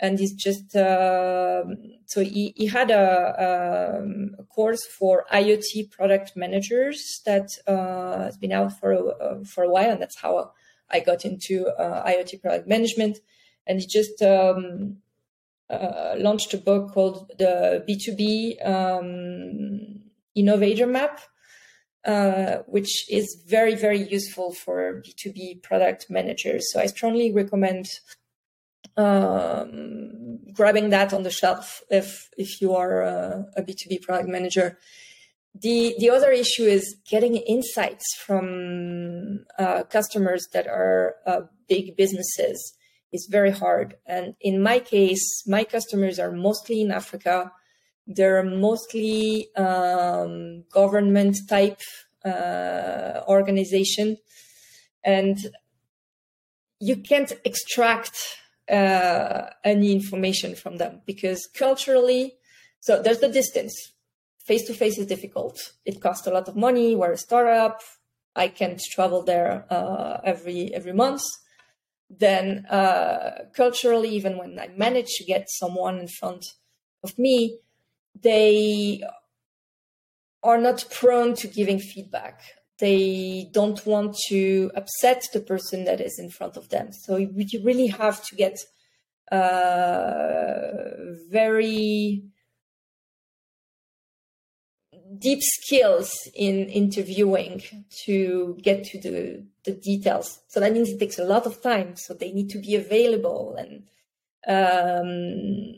and 0.00 0.18
he's 0.18 0.32
just 0.32 0.74
uh, 0.74 1.62
so 2.06 2.22
he, 2.24 2.54
he 2.56 2.66
had 2.66 2.90
a, 2.90 3.98
um, 4.00 4.34
a, 4.38 4.44
course 4.44 4.86
for 4.86 5.26
IoT 5.30 5.90
product 5.90 6.32
managers 6.36 7.20
that 7.26 7.50
uh, 7.66 8.24
has 8.24 8.36
been 8.38 8.50
out 8.50 8.80
for 8.80 8.92
a, 8.92 9.06
uh, 9.06 9.44
for 9.44 9.62
a 9.62 9.70
while, 9.70 9.90
and 9.90 10.00
that's 10.00 10.18
how 10.18 10.52
I 10.90 11.00
got 11.00 11.24
into 11.24 11.68
uh, 11.68 12.04
IoT 12.08 12.40
product 12.40 12.66
management. 12.66 13.18
And 13.66 13.78
he 13.78 13.86
just 13.86 14.22
um, 14.22 14.96
uh, 15.68 16.14
launched 16.16 16.54
a 16.54 16.58
book 16.58 16.92
called 16.92 17.30
the 17.38 17.84
B2B 17.86 18.66
um, 18.66 20.00
Innovator 20.34 20.86
Map, 20.86 21.20
uh, 22.06 22.56
which 22.66 23.08
is 23.10 23.44
very 23.46 23.74
very 23.74 24.08
useful 24.08 24.52
for 24.52 25.02
B2B 25.06 25.62
product 25.62 26.06
managers. 26.08 26.72
So 26.72 26.80
I 26.80 26.86
strongly 26.86 27.30
recommend 27.30 27.86
um, 29.00 30.38
grabbing 30.52 30.90
that 30.90 31.12
on 31.12 31.22
the 31.22 31.30
shelf 31.30 31.82
if 31.90 32.28
if 32.36 32.60
you 32.60 32.74
are 32.74 33.02
a 33.02 33.46
a 33.56 33.62
B2B 33.62 34.02
product 34.02 34.28
manager. 34.28 34.78
The 35.54 35.94
the 35.98 36.10
other 36.10 36.30
issue 36.30 36.66
is 36.78 36.84
getting 37.12 37.34
insights 37.36 38.06
from 38.24 39.44
uh, 39.58 39.82
customers 39.96 40.42
that 40.52 40.66
are 40.66 41.16
uh, 41.26 41.40
big 41.68 41.96
businesses 41.96 42.58
is 43.12 43.26
very 43.30 43.50
hard. 43.50 43.96
And 44.06 44.34
in 44.40 44.62
my 44.62 44.78
case, 44.78 45.26
my 45.46 45.64
customers 45.64 46.18
are 46.20 46.30
mostly 46.30 46.80
in 46.80 46.92
Africa. 46.92 47.50
They're 48.06 48.44
mostly 48.44 49.54
um, 49.56 50.64
government 50.72 51.36
type 51.48 51.80
uh, 52.24 53.22
organization, 53.26 54.18
and 55.04 55.36
you 56.78 56.96
can't 56.96 57.32
extract 57.44 58.16
uh, 58.70 59.50
any 59.64 59.92
information 59.92 60.54
from 60.54 60.76
them 60.76 61.02
because 61.06 61.46
culturally, 61.46 62.36
so 62.80 63.02
there's 63.02 63.20
the 63.20 63.28
distance. 63.28 63.74
Face 64.38 64.66
to 64.66 64.74
face 64.74 64.98
is 64.98 65.06
difficult. 65.06 65.72
It 65.84 66.00
costs 66.00 66.26
a 66.26 66.30
lot 66.30 66.48
of 66.48 66.56
money. 66.56 66.96
We're 66.96 67.12
a 67.12 67.18
startup. 67.18 67.82
I 68.34 68.48
can't 68.48 68.80
travel 68.80 69.22
there 69.22 69.66
uh, 69.70 70.20
every 70.24 70.72
every 70.74 70.92
month. 70.92 71.22
Then 72.08 72.66
uh, 72.66 73.44
culturally, 73.54 74.08
even 74.10 74.38
when 74.38 74.58
I 74.58 74.68
manage 74.76 75.10
to 75.18 75.24
get 75.24 75.48
someone 75.48 75.98
in 75.98 76.08
front 76.08 76.44
of 77.04 77.18
me, 77.18 77.58
they 78.20 79.02
are 80.42 80.58
not 80.58 80.86
prone 80.90 81.34
to 81.34 81.48
giving 81.48 81.78
feedback. 81.78 82.40
They 82.80 83.50
don't 83.52 83.84
want 83.84 84.16
to 84.28 84.70
upset 84.74 85.28
the 85.32 85.40
person 85.40 85.84
that 85.84 86.00
is 86.00 86.18
in 86.18 86.30
front 86.30 86.56
of 86.56 86.70
them. 86.70 86.92
So 86.92 87.16
you 87.16 87.62
really 87.62 87.88
have 87.88 88.24
to 88.24 88.36
get 88.36 88.58
uh, 89.30 91.14
very 91.30 92.24
deep 95.18 95.40
skills 95.42 96.12
in 96.34 96.68
interviewing 96.68 97.62
to 98.06 98.56
get 98.62 98.84
to 98.84 99.00
the, 99.00 99.44
the 99.64 99.72
details. 99.72 100.40
So 100.48 100.60
that 100.60 100.72
means 100.72 100.88
it 100.88 100.98
takes 100.98 101.18
a 101.18 101.24
lot 101.24 101.46
of 101.46 101.62
time. 101.62 101.96
So 101.96 102.14
they 102.14 102.32
need 102.32 102.50
to 102.50 102.58
be 102.58 102.76
available 102.76 103.56
and 103.58 103.84
um, 104.46 105.74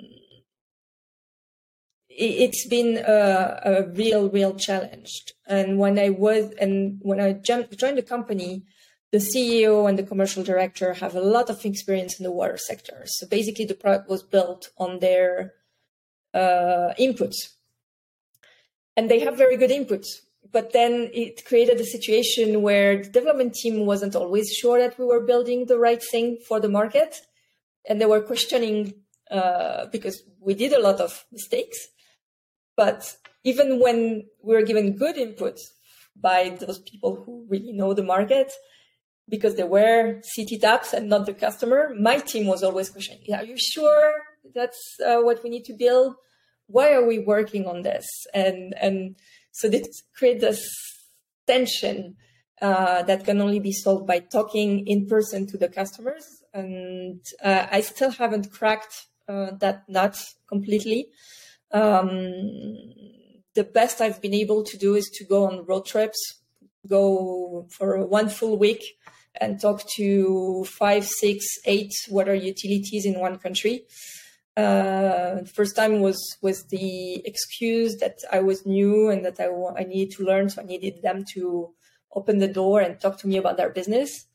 it's 2.16 2.66
been 2.66 2.98
a, 2.98 3.60
a, 3.64 3.88
real, 3.88 4.28
real 4.28 4.54
challenge. 4.54 5.10
And 5.46 5.78
when 5.78 5.98
I 5.98 6.10
was, 6.10 6.52
and 6.60 6.98
when 7.02 7.20
I 7.20 7.32
joined 7.32 7.68
the 7.70 8.02
company, 8.06 8.64
the 9.10 9.18
CEO 9.18 9.88
and 9.88 9.98
the 9.98 10.02
commercial 10.02 10.42
director 10.42 10.94
have 10.94 11.14
a 11.14 11.20
lot 11.20 11.50
of 11.50 11.64
experience 11.64 12.18
in 12.18 12.24
the 12.24 12.32
water 12.32 12.56
sector. 12.56 13.02
So 13.06 13.26
basically, 13.26 13.66
the 13.66 13.74
product 13.74 14.08
was 14.08 14.22
built 14.22 14.70
on 14.78 15.00
their 15.00 15.52
uh, 16.32 16.94
inputs, 16.98 17.36
and 18.96 19.10
they 19.10 19.20
have 19.20 19.36
very 19.36 19.56
good 19.56 19.70
inputs. 19.70 20.08
But 20.50 20.72
then 20.72 21.10
it 21.14 21.44
created 21.46 21.80
a 21.80 21.84
situation 21.84 22.62
where 22.62 23.02
the 23.02 23.08
development 23.08 23.54
team 23.54 23.86
wasn't 23.86 24.16
always 24.16 24.52
sure 24.52 24.78
that 24.78 24.98
we 24.98 25.04
were 25.04 25.20
building 25.20 25.66
the 25.66 25.78
right 25.78 26.02
thing 26.02 26.38
for 26.46 26.60
the 26.60 26.68
market, 26.68 27.16
and 27.88 28.00
they 28.00 28.06
were 28.06 28.20
questioning 28.20 28.94
uh, 29.30 29.86
because 29.86 30.22
we 30.40 30.54
did 30.54 30.72
a 30.72 30.80
lot 30.80 31.00
of 31.00 31.24
mistakes 31.32 31.88
but 32.76 33.16
even 33.44 33.80
when 33.80 34.26
we're 34.42 34.62
given 34.64 34.96
good 34.96 35.16
input 35.16 35.58
by 36.16 36.56
those 36.60 36.78
people 36.80 37.22
who 37.24 37.46
really 37.48 37.72
know 37.72 37.94
the 37.94 38.02
market, 38.02 38.52
because 39.28 39.56
they 39.56 39.64
were 39.64 40.20
CityTaps 40.36 40.92
and 40.92 41.08
not 41.08 41.26
the 41.26 41.34
customer, 41.34 41.94
my 41.98 42.18
team 42.18 42.46
was 42.46 42.62
always 42.62 42.90
questioning, 42.90 43.22
are 43.34 43.44
you 43.44 43.56
sure 43.56 44.14
that's 44.54 44.96
uh, 45.04 45.18
what 45.20 45.42
we 45.42 45.50
need 45.50 45.64
to 45.64 45.74
build? 45.74 46.14
Why 46.66 46.92
are 46.92 47.06
we 47.06 47.18
working 47.18 47.66
on 47.66 47.82
this? 47.82 48.06
And, 48.34 48.74
and 48.80 49.16
so 49.52 49.68
this 49.68 50.02
creates 50.14 50.42
this 50.42 50.68
tension 51.46 52.16
uh, 52.60 53.02
that 53.02 53.24
can 53.24 53.40
only 53.40 53.60
be 53.60 53.72
solved 53.72 54.06
by 54.06 54.20
talking 54.20 54.86
in 54.86 55.06
person 55.06 55.46
to 55.48 55.58
the 55.58 55.68
customers. 55.68 56.42
And 56.54 57.20
uh, 57.42 57.66
I 57.70 57.80
still 57.80 58.10
haven't 58.10 58.52
cracked 58.52 59.06
uh, 59.28 59.52
that 59.60 59.88
nut 59.88 60.22
completely. 60.48 61.08
Um, 61.72 62.92
the 63.54 63.64
best 63.64 64.00
I've 64.00 64.20
been 64.20 64.34
able 64.34 64.62
to 64.64 64.76
do 64.76 64.94
is 64.94 65.10
to 65.14 65.24
go 65.24 65.46
on 65.46 65.64
road 65.64 65.86
trips, 65.86 66.40
go 66.88 67.66
for 67.70 68.04
one 68.06 68.28
full 68.28 68.58
week 68.58 68.82
and 69.40 69.60
talk 69.60 69.82
to 69.96 70.64
five, 70.64 71.06
six, 71.06 71.44
eight 71.64 71.92
water 72.10 72.34
utilities 72.34 73.06
in 73.06 73.18
one 73.18 73.38
country. 73.38 73.84
Uh, 74.56 75.44
first 75.44 75.74
time 75.74 76.00
was 76.00 76.20
was 76.42 76.64
the 76.64 77.26
excuse 77.26 77.96
that 77.96 78.18
I 78.30 78.40
was 78.40 78.66
new 78.66 79.08
and 79.08 79.24
that 79.24 79.40
I, 79.40 79.48
I 79.80 79.84
needed 79.84 80.14
to 80.16 80.24
learn, 80.24 80.50
so 80.50 80.60
I 80.60 80.66
needed 80.66 81.00
them 81.02 81.24
to 81.32 81.72
open 82.14 82.38
the 82.38 82.48
door 82.48 82.80
and 82.80 83.00
talk 83.00 83.18
to 83.20 83.28
me 83.28 83.38
about 83.38 83.56
their 83.56 83.70
business. 83.70 84.26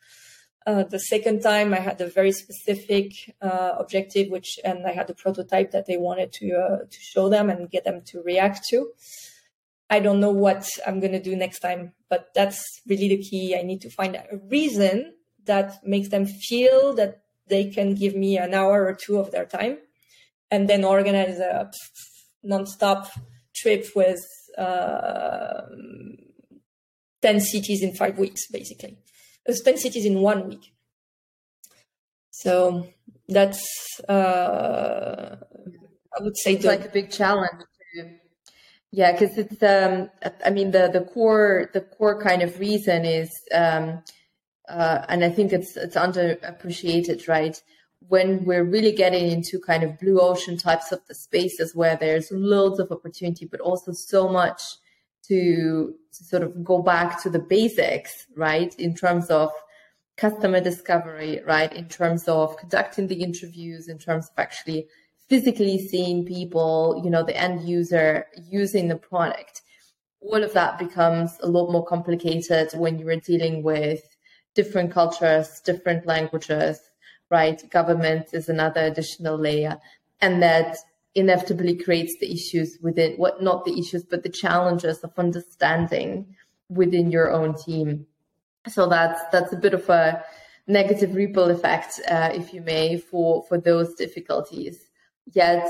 Uh, 0.68 0.84
the 0.84 1.00
second 1.00 1.40
time, 1.40 1.74
I 1.74 1.80
had 1.80 2.02
a 2.02 2.08
very 2.08 2.34
specific 2.34 3.14
uh, 3.42 3.72
objective, 3.80 4.28
which 4.30 4.60
and 4.66 4.86
I 4.86 4.92
had 4.92 5.10
a 5.10 5.14
prototype 5.14 5.72
that 5.72 5.86
they 5.86 5.96
wanted 5.96 6.34
to 6.34 6.52
uh, 6.52 6.78
to 6.94 7.00
show 7.00 7.30
them 7.30 7.50
and 7.50 7.72
get 7.72 7.86
them 7.86 8.02
to 8.08 8.22
react 8.22 8.66
to. 8.72 8.92
I 9.90 10.02
don't 10.02 10.20
know 10.20 10.32
what 10.32 10.68
I'm 10.86 11.00
gonna 11.00 11.24
do 11.24 11.38
next 11.38 11.60
time, 11.60 11.94
but 12.10 12.34
that's 12.36 12.62
really 12.86 13.08
the 13.08 13.24
key. 13.24 13.56
I 13.58 13.62
need 13.62 13.80
to 13.84 13.90
find 13.90 14.18
a 14.18 14.26
reason 14.50 15.14
that 15.46 15.80
makes 15.86 16.10
them 16.10 16.26
feel 16.26 16.94
that 16.96 17.22
they 17.48 17.70
can 17.70 17.96
give 17.96 18.14
me 18.14 18.38
an 18.38 18.54
hour 18.54 18.86
or 18.86 18.94
two 18.94 19.20
of 19.20 19.32
their 19.32 19.46
time, 19.46 19.78
and 20.52 20.68
then 20.70 20.84
organize 20.84 21.40
a 21.40 21.72
nonstop 22.46 23.08
trip 23.56 23.88
with 23.96 24.20
uh, 24.58 25.62
ten 27.22 27.40
cities 27.40 27.82
in 27.82 27.96
five 27.96 28.20
weeks, 28.20 28.52
basically. 28.52 28.98
10 29.48 29.78
cities 29.78 30.06
in 30.06 30.22
one 30.22 30.48
week. 30.50 30.74
So 32.32 32.88
that's, 33.28 33.66
uh, 34.08 35.38
I 36.18 36.24
would 36.24 36.38
say, 36.38 36.54
it's 36.54 36.64
the, 36.64 36.70
like 36.70 36.86
a 36.86 36.90
big 36.90 37.10
challenge. 37.10 37.64
Yeah, 38.92 39.12
because 39.12 39.38
it's, 39.38 39.62
um, 39.64 40.10
I 40.46 40.50
mean, 40.50 40.72
the 40.72 40.90
the 40.92 41.02
core 41.02 41.70
the 41.74 41.82
core 41.82 42.22
kind 42.22 42.42
of 42.42 42.60
reason 42.60 43.04
is, 43.06 43.30
um, 43.54 44.02
uh, 44.70 45.06
and 45.10 45.26
I 45.26 45.30
think 45.30 45.52
it's 45.52 45.76
it's 45.76 45.96
underappreciated, 45.96 47.28
right? 47.28 47.62
When 48.08 48.46
we're 48.46 48.64
really 48.64 48.94
getting 48.94 49.30
into 49.30 49.60
kind 49.60 49.84
of 49.84 50.00
blue 50.00 50.20
ocean 50.20 50.58
types 50.58 50.92
of 50.92 51.02
the 51.08 51.16
spaces 51.16 51.76
where 51.76 51.98
there's 51.98 52.32
loads 52.32 52.80
of 52.80 52.92
opportunity, 52.92 53.46
but 53.46 53.60
also 53.60 53.92
so 53.92 54.30
much 54.30 54.62
to, 55.28 55.94
to 56.14 56.24
sort 56.24 56.44
of 56.44 56.64
go 56.64 56.82
back 56.82 57.22
to 57.24 57.30
the 57.30 57.40
basics, 57.40 58.26
right? 58.36 58.74
In 58.80 58.96
terms 58.96 59.30
of 59.30 59.52
customer 60.16 60.60
discovery, 60.60 61.42
right? 61.46 61.72
In 61.74 61.88
terms 61.88 62.28
of 62.28 62.58
conducting 62.58 63.08
the 63.08 63.22
interviews, 63.22 63.88
in 63.88 63.98
terms 63.98 64.28
of 64.30 64.40
actually 64.40 64.88
physically 65.30 65.78
seeing 65.78 66.26
people, 66.26 67.02
you 67.04 67.10
know, 67.10 67.24
the 67.24 67.38
end 67.38 67.68
user 67.68 68.26
using 68.50 68.88
the 68.88 68.96
product. 68.96 69.62
All 70.22 70.44
of 70.44 70.54
that 70.54 70.80
becomes 70.80 71.38
a 71.42 71.48
lot 71.48 71.72
more 71.72 71.86
complicated 71.86 72.72
when 72.74 72.98
you 72.98 73.08
are 73.10 73.18
dealing 73.18 73.62
with 73.62 74.02
different 74.56 74.92
cultures, 74.92 75.62
different 75.64 76.06
languages, 76.06 76.80
right? 77.30 77.62
Government 77.70 78.28
is 78.34 78.50
another 78.50 78.86
additional 78.86 79.38
layer. 79.38 79.78
And 80.22 80.42
that 80.42 80.78
inevitably 81.18 81.76
creates 81.76 82.16
the 82.20 82.32
issues 82.32 82.78
within 82.82 83.14
what 83.18 83.42
not 83.42 83.66
the 83.66 83.78
issues 83.80 84.04
but 84.04 84.24
the 84.24 84.30
challenges 84.30 85.00
of 85.04 85.12
understanding 85.18 86.36
within 86.70 87.12
your 87.12 87.32
own 87.32 87.56
team. 87.56 88.06
So 88.68 88.88
that's 88.88 89.22
that's 89.32 89.54
a 89.54 89.58
bit 89.58 89.74
of 89.74 89.90
a 89.90 90.24
negative 90.68 91.16
ripple 91.16 91.50
effect 91.50 92.00
uh, 92.10 92.32
if 92.34 92.54
you 92.54 92.62
may 92.62 92.98
for 92.98 93.44
for 93.48 93.58
those 93.58 93.96
difficulties. 93.96 94.78
Yet 95.34 95.68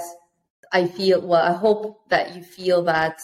i 0.71 0.85
feel 0.85 1.25
well 1.25 1.43
i 1.43 1.55
hope 1.55 2.09
that 2.09 2.35
you 2.35 2.43
feel 2.43 2.83
that 2.83 3.19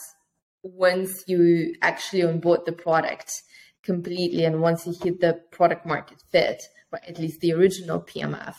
once 0.63 1.23
you 1.27 1.75
actually 1.81 2.23
onboard 2.23 2.61
the 2.65 2.71
product 2.71 3.41
completely 3.83 4.45
and 4.45 4.61
once 4.61 4.87
you 4.87 4.93
hit 5.03 5.19
the 5.19 5.33
product 5.51 5.85
market 5.85 6.17
fit 6.31 6.63
or 6.91 6.99
at 7.07 7.19
least 7.19 7.41
the 7.41 7.51
original 7.53 7.99
pmf 7.99 8.55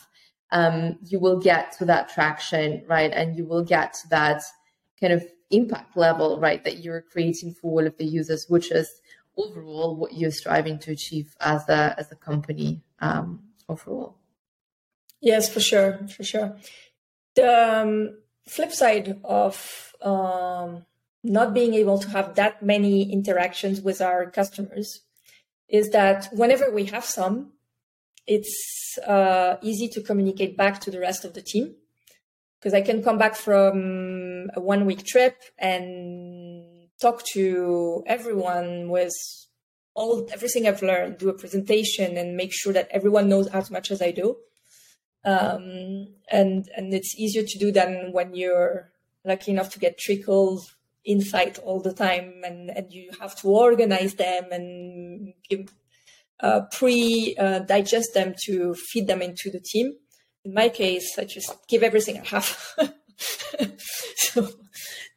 um, 0.51 0.97
you 1.03 1.19
will 1.19 1.39
get 1.39 1.71
to 1.77 1.85
that 1.85 2.09
traction, 2.09 2.83
right? 2.87 3.11
And 3.11 3.35
you 3.35 3.45
will 3.45 3.63
get 3.63 3.93
to 3.95 4.09
that 4.09 4.41
kind 4.99 5.13
of 5.13 5.25
impact 5.51 5.97
level, 5.97 6.39
right, 6.39 6.63
that 6.63 6.83
you're 6.83 7.01
creating 7.01 7.53
for 7.53 7.79
all 7.79 7.87
of 7.87 7.97
the 7.97 8.05
users, 8.05 8.45
which 8.49 8.71
is 8.71 8.89
overall 9.37 9.95
what 9.95 10.13
you're 10.13 10.31
striving 10.31 10.79
to 10.79 10.91
achieve 10.91 11.35
as 11.39 11.67
a 11.69 11.95
as 11.97 12.11
a 12.11 12.15
company 12.15 12.81
um, 12.99 13.41
overall. 13.67 14.17
Yes, 15.21 15.51
for 15.51 15.59
sure, 15.59 16.07
for 16.07 16.23
sure. 16.23 16.57
The 17.35 17.81
um, 17.81 18.17
flip 18.47 18.71
side 18.71 19.19
of 19.23 19.93
um, 20.01 20.85
not 21.23 21.53
being 21.53 21.73
able 21.73 21.97
to 21.99 22.09
have 22.09 22.35
that 22.35 22.61
many 22.63 23.11
interactions 23.11 23.81
with 23.81 24.01
our 24.01 24.29
customers 24.29 25.01
is 25.67 25.89
that 25.89 26.29
whenever 26.31 26.69
we 26.71 26.85
have 26.85 27.03
some, 27.03 27.51
it's 28.27 28.97
uh, 29.05 29.57
easy 29.61 29.87
to 29.89 30.01
communicate 30.01 30.57
back 30.57 30.79
to 30.81 30.91
the 30.91 30.99
rest 30.99 31.25
of 31.25 31.33
the 31.33 31.41
team 31.41 31.75
because 32.59 32.73
I 32.73 32.81
can 32.81 33.03
come 33.03 33.17
back 33.17 33.35
from 33.35 34.49
a 34.55 34.59
one 34.59 34.85
week 34.85 35.05
trip 35.05 35.37
and 35.57 36.89
talk 36.99 37.23
to 37.33 38.03
everyone 38.07 38.89
with 38.89 39.13
all 39.93 40.27
everything 40.31 40.67
I've 40.67 40.81
learned, 40.81 41.19
do 41.19 41.29
a 41.29 41.33
presentation 41.33 42.17
and 42.17 42.35
make 42.35 42.51
sure 42.53 42.73
that 42.73 42.87
everyone 42.91 43.29
knows 43.29 43.47
as 43.47 43.69
much 43.71 43.91
as 43.91 44.01
I 44.01 44.11
do. 44.11 44.37
Um, 45.23 46.07
and 46.31 46.67
and 46.75 46.93
it's 46.93 47.15
easier 47.15 47.43
to 47.43 47.59
do 47.59 47.71
than 47.71 48.11
when 48.11 48.35
you're 48.35 48.91
lucky 49.23 49.51
enough 49.51 49.71
to 49.73 49.79
get 49.79 49.97
trickles 49.97 50.75
insight 51.05 51.59
all 51.59 51.81
the 51.81 51.93
time 51.93 52.41
and, 52.43 52.69
and 52.71 52.91
you 52.91 53.11
have 53.19 53.35
to 53.41 53.47
organize 53.47 54.15
them 54.15 54.45
and 54.51 55.33
give 55.49 55.71
uh, 56.41 56.61
pre 56.71 57.35
uh, 57.39 57.59
digest 57.59 58.13
them 58.13 58.33
to 58.45 58.75
feed 58.75 59.07
them 59.07 59.21
into 59.21 59.49
the 59.49 59.59
team. 59.59 59.93
In 60.43 60.53
my 60.53 60.69
case, 60.69 61.17
I 61.17 61.25
just 61.25 61.53
give 61.67 61.83
everything 61.83 62.19
I 62.19 62.25
have. 62.25 62.75
so 64.15 64.49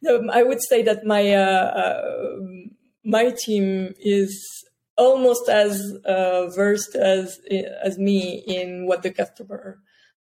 no, 0.03 0.29
I 0.31 0.43
would 0.43 0.63
say 0.63 0.83
that 0.83 1.05
my 1.05 1.33
uh, 1.33 1.41
uh 1.41 2.37
my 3.05 3.35
team 3.45 3.95
is 3.99 4.45
almost 4.97 5.49
as 5.49 5.81
uh, 6.05 6.49
versed 6.49 6.95
as 6.95 7.41
as 7.83 7.99
me 7.99 8.43
in 8.47 8.87
what 8.87 9.03
the 9.03 9.13
customer 9.13 9.79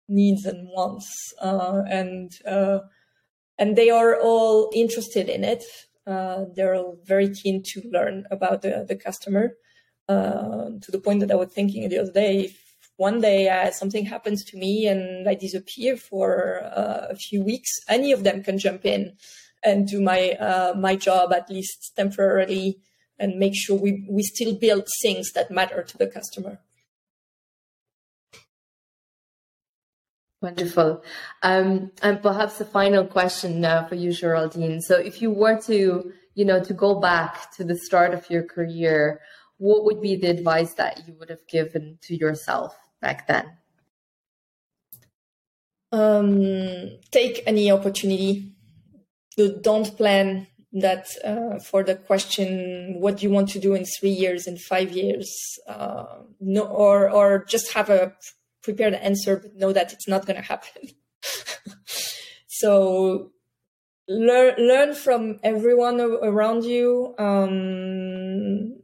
needs 0.10 0.46
and 0.46 0.68
wants, 0.70 1.34
uh, 1.42 1.82
and 1.90 2.32
uh 2.48 2.80
and 3.60 3.76
they 3.76 3.90
are 3.90 4.20
all 4.20 4.72
interested 4.74 5.30
in 5.30 5.44
it. 5.44 5.64
Uh 6.06 6.46
they're 6.56 6.76
all 6.76 6.98
very 7.04 7.30
keen 7.30 7.62
to 7.64 7.82
learn 7.92 8.26
about 8.32 8.62
the, 8.62 8.86
the 8.88 8.96
customer 8.96 9.56
uh, 10.08 10.70
to 10.82 10.92
the 10.92 11.00
point 11.00 11.20
that 11.22 11.32
I 11.32 11.36
was 11.36 11.50
thinking 11.50 11.88
the 11.90 12.00
other 12.00 12.12
day, 12.12 12.46
if 12.46 12.90
one 12.98 13.22
day 13.22 13.50
uh, 13.50 13.72
something 13.72 14.06
happens 14.06 14.44
to 14.46 14.58
me 14.58 14.88
and 14.88 15.30
I 15.30 15.36
disappear 15.36 15.98
for 15.98 16.62
uh, 16.64 17.08
a 17.10 17.16
few 17.16 17.44
weeks, 17.44 17.70
any 17.88 18.12
of 18.12 18.24
them 18.24 18.44
can 18.44 18.58
jump 18.58 18.86
in 18.86 19.18
and 19.64 19.88
do 19.88 20.02
my 20.02 20.32
uh, 20.32 20.74
my 20.78 20.96
job 20.96 21.34
at 21.34 21.50
least 21.50 21.94
temporarily 21.96 22.80
and 23.20 23.40
make 23.40 23.54
sure 23.56 23.78
we, 23.78 24.08
we 24.10 24.24
still 24.24 24.54
build 24.56 24.88
things 25.02 25.32
that 25.34 25.52
matter 25.52 25.84
to 25.84 25.98
the 25.98 26.08
customer. 26.08 26.60
Wonderful. 30.40 31.04
Um, 31.42 31.92
and 32.04 32.22
perhaps 32.22 32.62
a 32.62 32.66
final 32.66 33.06
question 33.06 33.66
uh, 33.66 33.88
for 33.88 33.96
you, 33.96 34.14
Geraldine. 34.14 34.82
So 34.82 34.96
if 34.96 35.20
you 35.20 35.32
were 35.32 35.60
to, 35.62 36.14
you 36.36 36.46
know, 36.46 36.64
to 36.64 36.74
go 36.74 37.00
back 37.00 37.52
to 37.56 37.64
the 37.64 37.76
start 37.76 38.14
of 38.14 38.30
your 38.30 38.44
career, 38.44 39.20
what 39.58 39.86
would 39.86 40.02
be 40.02 40.16
the 40.16 40.30
advice 40.30 40.74
that 40.74 41.08
you 41.08 41.16
would 41.20 41.30
have 41.30 41.48
given 41.48 41.98
to 42.04 42.16
yourself 42.16 42.78
back 43.02 43.28
then? 43.28 43.58
Um, 45.92 47.00
take 47.12 47.44
any 47.46 47.72
opportunity. 47.72 48.54
Don't 49.62 49.96
plan 49.96 50.48
that 50.74 51.08
uh, 51.24 51.60
for 51.60 51.84
the 51.84 51.96
question, 51.96 52.98
what 53.00 53.18
do 53.18 53.24
you 53.24 53.32
want 53.32 53.50
to 53.50 53.60
do 53.60 53.74
in 53.74 53.86
three 53.86 54.10
years, 54.12 54.48
in 54.48 54.58
five 54.58 54.92
years? 54.92 55.32
Uh, 55.68 56.06
no, 56.40 56.64
or, 56.64 57.10
or 57.10 57.46
just 57.46 57.74
have 57.74 57.90
a 57.90 58.14
prepared 58.62 58.94
answer, 58.94 59.38
but 59.38 59.56
know 59.56 59.72
that 59.72 59.94
it's 59.94 60.08
not 60.08 60.26
going 60.26 60.36
to 60.36 60.48
happen. 60.48 60.90
so 62.48 63.32
learn, 64.08 64.56
learn 64.58 64.94
from 64.94 65.40
everyone 65.44 66.02
around 66.02 66.66
you. 66.66 67.16
Um, 67.18 68.76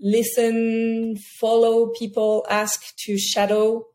listen, 0.00 1.16
follow 1.40 1.88
people, 1.98 2.46
ask 2.48 2.94
to 3.04 3.18
shadow 3.18 3.86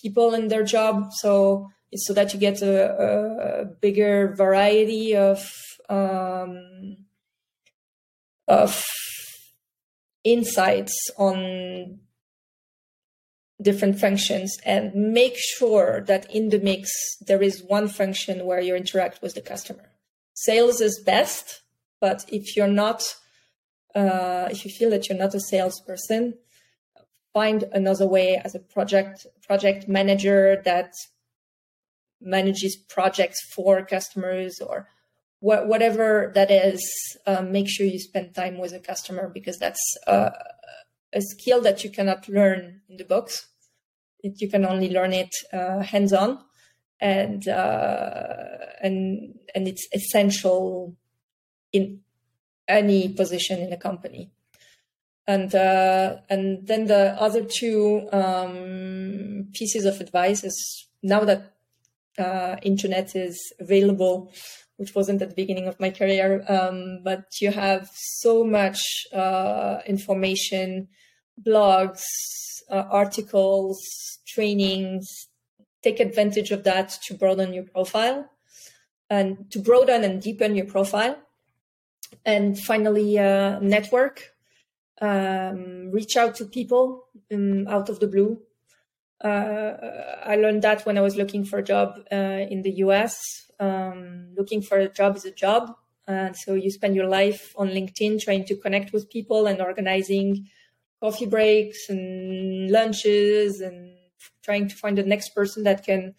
people 0.00 0.34
in 0.34 0.48
their 0.48 0.64
job. 0.64 1.12
So 1.12 1.68
it's 1.92 2.06
so 2.06 2.12
that 2.14 2.32
you 2.32 2.40
get 2.40 2.62
a, 2.62 3.62
a 3.62 3.64
bigger 3.64 4.34
variety 4.36 5.16
of 5.16 5.52
um, 5.88 6.96
of 8.48 8.84
insights 10.24 11.10
on 11.16 12.00
different 13.62 13.98
functions 13.98 14.58
and 14.64 14.92
make 14.94 15.36
sure 15.36 16.02
that 16.06 16.30
in 16.30 16.50
the 16.50 16.58
mix 16.58 16.90
there 17.26 17.42
is 17.42 17.62
one 17.66 17.88
function 17.88 18.44
where 18.44 18.60
you 18.60 18.74
interact 18.74 19.22
with 19.22 19.34
the 19.34 19.40
customer. 19.40 19.92
Sales 20.34 20.80
is 20.80 21.02
best, 21.04 21.62
but 22.00 22.24
if 22.28 22.56
you're 22.56 22.68
not 22.68 23.16
uh, 23.96 24.48
if 24.50 24.64
you 24.64 24.70
feel 24.70 24.90
that 24.90 25.08
you're 25.08 25.18
not 25.18 25.34
a 25.34 25.40
salesperson, 25.40 26.34
find 27.32 27.64
another 27.72 28.06
way 28.06 28.40
as 28.44 28.54
a 28.54 28.58
project 28.58 29.26
project 29.46 29.88
manager 29.88 30.60
that 30.64 30.92
manages 32.20 32.76
projects 32.76 33.40
for 33.54 33.84
customers 33.84 34.60
or 34.60 34.88
wh- 35.40 35.66
whatever 35.72 36.30
that 36.34 36.50
is. 36.50 36.82
Uh, 37.26 37.42
make 37.42 37.68
sure 37.68 37.86
you 37.86 37.98
spend 37.98 38.34
time 38.34 38.58
with 38.58 38.72
a 38.72 38.80
customer 38.80 39.30
because 39.32 39.58
that's 39.58 39.84
uh, 40.06 40.30
a 41.12 41.20
skill 41.20 41.60
that 41.62 41.82
you 41.82 41.90
cannot 41.90 42.28
learn 42.28 42.80
in 42.88 42.98
the 42.98 43.04
books. 43.04 43.48
It, 44.22 44.40
you 44.40 44.50
can 44.50 44.64
only 44.66 44.90
learn 44.90 45.12
it 45.12 45.30
uh, 45.52 45.80
hands 45.80 46.12
on, 46.12 46.40
and 47.00 47.48
uh, 47.48 48.46
and 48.82 49.38
and 49.54 49.68
it's 49.68 49.88
essential 49.94 50.96
in 51.72 52.00
any 52.68 53.08
position 53.08 53.60
in 53.60 53.72
a 53.72 53.76
company. 53.76 54.30
And 55.26 55.54
uh, 55.54 56.18
and 56.30 56.66
then 56.66 56.86
the 56.86 57.20
other 57.20 57.42
two 57.42 58.08
um, 58.12 59.48
pieces 59.52 59.84
of 59.84 60.00
advice 60.00 60.44
is 60.44 60.88
now 61.02 61.24
that 61.24 61.56
uh, 62.18 62.56
internet 62.62 63.16
is 63.16 63.52
available, 63.58 64.32
which 64.76 64.94
wasn't 64.94 65.22
at 65.22 65.30
the 65.30 65.34
beginning 65.34 65.66
of 65.66 65.80
my 65.80 65.90
career, 65.90 66.44
um, 66.48 67.00
but 67.02 67.24
you 67.40 67.50
have 67.50 67.90
so 67.92 68.44
much 68.44 68.80
uh, 69.12 69.78
information, 69.86 70.88
blogs, 71.44 72.04
uh, 72.70 72.84
articles, 72.90 73.78
trainings. 74.26 75.28
Take 75.82 76.00
advantage 76.00 76.50
of 76.50 76.64
that 76.64 76.98
to 77.06 77.14
broaden 77.14 77.52
your 77.52 77.64
profile 77.64 78.30
and 79.08 79.50
to 79.50 79.58
broaden 79.58 80.04
and 80.04 80.20
deepen 80.20 80.56
your 80.56 80.66
profile. 80.66 81.16
And 82.24 82.58
finally, 82.58 83.18
uh, 83.18 83.58
network. 83.60 84.32
Um, 84.98 85.90
reach 85.90 86.16
out 86.16 86.36
to 86.36 86.46
people 86.46 87.04
um, 87.30 87.68
out 87.68 87.90
of 87.90 88.00
the 88.00 88.06
blue 88.06 88.40
uh, 89.22 89.72
I 90.24 90.36
learned 90.36 90.62
that 90.62 90.84
when 90.84 90.98
I 90.98 91.00
was 91.00 91.16
looking 91.16 91.44
for 91.44 91.58
a 91.58 91.62
job 91.62 92.00
uh, 92.12 92.44
in 92.50 92.62
the 92.62 92.72
US. 92.84 93.50
Um, 93.58 94.34
looking 94.36 94.60
for 94.60 94.78
a 94.78 94.88
job 94.88 95.16
is 95.16 95.24
a 95.24 95.30
job. 95.30 95.74
And 96.06 96.36
so 96.36 96.54
you 96.54 96.70
spend 96.70 96.94
your 96.94 97.08
life 97.08 97.54
on 97.56 97.68
LinkedIn 97.68 98.20
trying 98.20 98.44
to 98.46 98.56
connect 98.56 98.92
with 98.92 99.10
people 99.10 99.46
and 99.46 99.60
organizing 99.60 100.48
coffee 101.02 101.26
breaks 101.26 101.88
and 101.88 102.70
lunches 102.70 103.60
and 103.60 103.96
trying 104.42 104.68
to 104.68 104.76
find 104.76 104.98
the 104.98 105.02
next 105.02 105.30
person 105.30 105.64
that 105.64 105.84
can 105.84 106.14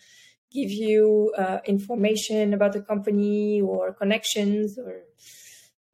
give 0.51 0.71
you 0.71 1.33
uh, 1.37 1.59
information 1.65 2.53
about 2.53 2.73
the 2.73 2.81
company 2.81 3.61
or 3.61 3.93
connections 3.93 4.77
or 4.77 5.03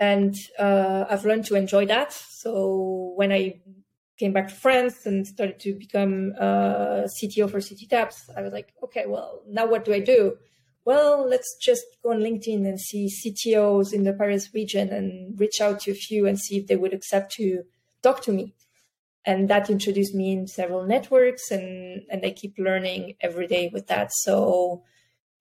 and 0.03 0.35
uh, 0.59 1.05
I've 1.09 1.25
learned 1.25 1.45
to 1.45 1.55
enjoy 1.55 1.85
that. 1.85 2.11
So 2.11 3.13
when 3.15 3.31
I 3.31 3.61
came 4.19 4.33
back 4.33 4.49
to 4.49 4.53
France 4.53 5.05
and 5.05 5.25
started 5.25 5.59
to 5.61 5.73
become 5.85 6.33
uh, 6.39 7.07
CTO 7.15 7.49
for 7.49 7.59
CityTaps, 7.59 8.17
I 8.37 8.41
was 8.41 8.51
like, 8.51 8.73
okay, 8.83 9.05
well, 9.07 9.41
now 9.47 9.65
what 9.65 9.85
do 9.85 9.93
I 9.93 9.99
do? 9.99 10.35
Well, 10.85 11.25
let's 11.33 11.55
just 11.61 11.85
go 12.03 12.11
on 12.11 12.19
LinkedIn 12.19 12.67
and 12.67 12.79
see 12.79 13.05
CTOs 13.07 13.93
in 13.93 14.03
the 14.03 14.11
Paris 14.11 14.49
region 14.53 14.89
and 14.89 15.39
reach 15.39 15.61
out 15.61 15.79
to 15.81 15.91
a 15.91 15.95
few 15.95 16.27
and 16.27 16.37
see 16.37 16.57
if 16.57 16.67
they 16.67 16.75
would 16.75 16.93
accept 16.93 17.31
to 17.35 17.63
talk 18.01 18.21
to 18.23 18.33
me. 18.33 18.53
And 19.25 19.49
that 19.49 19.69
introduced 19.69 20.13
me 20.13 20.33
in 20.33 20.47
several 20.47 20.85
networks 20.85 21.49
and, 21.49 22.01
and 22.11 22.25
I 22.25 22.31
keep 22.31 22.55
learning 22.57 23.15
every 23.21 23.47
day 23.47 23.69
with 23.71 23.87
that. 23.87 24.11
So 24.11 24.83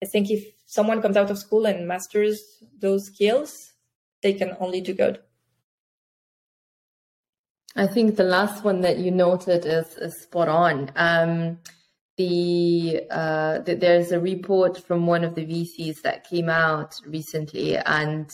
I 0.01 0.05
think 0.05 0.31
if 0.31 0.45
someone 0.65 1.01
comes 1.01 1.17
out 1.17 1.29
of 1.29 1.37
school 1.37 1.65
and 1.65 1.85
masters 1.85 2.41
those 2.79 3.07
skills, 3.07 3.72
they 4.23 4.33
can 4.33 4.55
only 4.59 4.81
do 4.81 4.93
good. 4.93 5.19
I 7.75 7.87
think 7.87 8.15
the 8.15 8.23
last 8.23 8.63
one 8.63 8.81
that 8.81 8.99
you 8.99 9.11
noted 9.11 9.65
is, 9.65 9.97
is 9.97 10.21
spot 10.21 10.47
on. 10.47 10.91
Um, 10.95 11.59
the, 12.17 13.03
uh, 13.09 13.59
the, 13.59 13.75
there's 13.75 14.11
a 14.11 14.19
report 14.19 14.77
from 14.77 15.07
one 15.07 15.23
of 15.23 15.33
the 15.33 15.45
VCs 15.45 16.03
that 16.03 16.29
came 16.29 16.49
out 16.49 16.95
recently, 17.07 17.77
and 17.77 18.29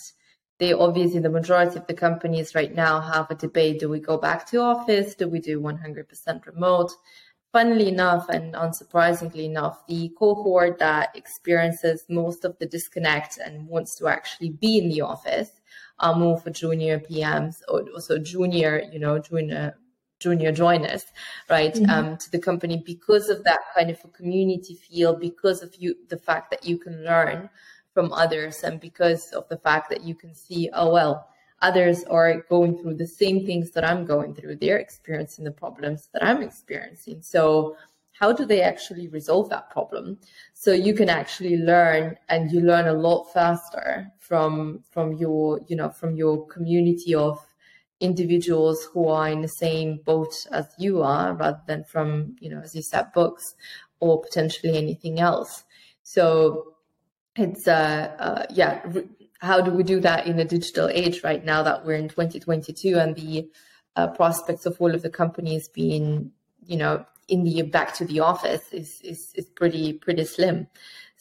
they 0.60 0.74
obviously 0.74 1.22
the 1.22 1.30
majority 1.30 1.78
of 1.78 1.88
the 1.88 1.94
companies 1.94 2.54
right 2.54 2.76
now 2.76 3.00
have 3.00 3.32
a 3.32 3.36
debate: 3.36 3.80
do 3.80 3.88
we 3.88 4.02
go 4.02 4.18
back 4.18 4.46
to 4.48 4.60
office? 4.60 5.16
Do 5.16 5.30
we 5.30 5.40
do 5.40 5.62
100% 5.62 6.46
remote? 6.46 6.92
Funnily 7.54 7.88
enough, 7.88 8.28
and 8.28 8.54
unsurprisingly 8.54 9.46
enough, 9.46 9.88
the 9.88 10.12
cohort 10.20 10.78
that 10.80 11.16
experiences 11.16 12.04
most 12.10 12.44
of 12.44 12.60
the 12.60 12.66
disconnect 12.66 13.40
and 13.44 13.68
wants 13.68 13.96
to 13.96 14.08
actually 14.08 14.50
be 14.50 14.78
in 14.78 14.90
the 14.90 15.02
office 15.02 15.59
are 16.00 16.16
more 16.16 16.40
for 16.40 16.50
junior 16.50 17.00
PMs 17.00 17.62
or 17.68 17.84
also 17.94 18.18
junior, 18.18 18.84
you 18.92 19.00
know, 19.00 19.20
junior 19.20 19.76
junior 20.20 20.52
joiners, 20.52 21.06
right, 21.50 21.74
mm-hmm. 21.74 21.90
um, 21.90 22.18
to 22.18 22.30
the 22.32 22.40
company 22.40 22.84
because 22.86 23.30
of 23.30 23.44
that 23.46 23.60
kind 23.76 23.90
of 23.90 23.98
a 24.04 24.08
community 24.10 24.76
feel, 24.76 25.16
because 25.16 25.64
of 25.64 25.74
you, 25.76 25.96
the 26.10 26.18
fact 26.18 26.52
that 26.52 26.66
you 26.66 26.78
can 26.78 27.04
learn 27.06 27.50
from 27.94 28.12
others, 28.14 28.64
and 28.64 28.80
because 28.80 29.32
of 29.32 29.48
the 29.50 29.58
fact 29.58 29.90
that 29.90 30.04
you 30.04 30.14
can 30.14 30.36
see, 30.36 30.70
oh 30.74 30.92
well, 30.92 31.28
others 31.62 32.04
are 32.06 32.42
going 32.50 32.78
through 32.78 32.96
the 32.96 33.08
same 33.08 33.46
things 33.46 33.72
that 33.72 33.84
I'm 33.84 34.06
going 34.06 34.36
through. 34.36 34.58
They're 34.58 34.78
experiencing 34.78 35.46
the 35.46 35.52
problems 35.52 36.10
that 36.14 36.24
I'm 36.24 36.42
experiencing. 36.42 37.22
So 37.22 37.76
how 38.20 38.34
do 38.34 38.46
they 38.46 38.62
actually 38.62 39.08
resolve 39.08 39.50
that 39.50 39.70
problem? 39.70 40.20
So 40.54 40.74
you 40.74 40.94
can 40.94 41.08
actually 41.08 41.58
learn 41.58 42.18
and 42.28 42.52
you 42.52 42.60
learn 42.60 42.88
a 42.88 42.94
lot 42.94 43.32
faster 43.34 44.12
from 44.20 44.84
from 44.92 45.14
your 45.14 45.62
you 45.68 45.76
know 45.76 45.90
from 45.90 46.16
your 46.16 46.46
community 46.48 47.16
of 47.16 47.40
individuals 48.02 48.88
who 48.94 49.08
are 49.08 49.30
in 49.30 49.42
the 49.42 49.48
same 49.48 50.00
boat 50.06 50.34
as 50.52 50.66
you 50.78 51.02
are 51.02 51.34
rather 51.34 51.62
than 51.68 51.84
from 51.84 52.36
you 52.40 52.50
know 52.50 52.62
as 52.62 52.76
you 52.76 52.82
said 52.82 53.12
books 53.14 53.56
or 54.00 54.22
potentially 54.22 54.78
anything 54.78 55.20
else 55.20 55.64
so 56.04 56.76
it's 57.36 57.68
uh, 57.68 58.16
uh 58.20 58.46
yeah 58.50 58.82
how 59.40 59.60
do 59.60 59.72
we 59.72 59.84
do 59.84 60.00
that 60.00 60.28
in 60.28 60.40
a 60.40 60.46
digital 60.46 60.88
age 60.90 61.24
right 61.24 61.44
now 61.44 61.62
that 61.62 61.86
we're 61.86 61.94
in 61.94 62.08
2022 62.08 62.98
and 62.98 63.16
the 63.16 63.50
uh, 63.98 64.08
prospects 64.08 64.66
of 64.66 64.78
all 64.80 64.96
of 64.96 65.02
the 65.02 65.10
companies 65.10 65.68
being 65.68 66.32
you 66.66 66.78
know 66.78 67.06
in 67.30 67.44
the 67.44 67.62
back 67.62 67.94
to 67.94 68.06
the 68.06 68.20
office 68.20 68.64
is 68.72 69.00
is, 69.04 69.32
is 69.36 69.46
pretty 69.56 69.94
pretty 69.94 70.26
slim 70.26 70.68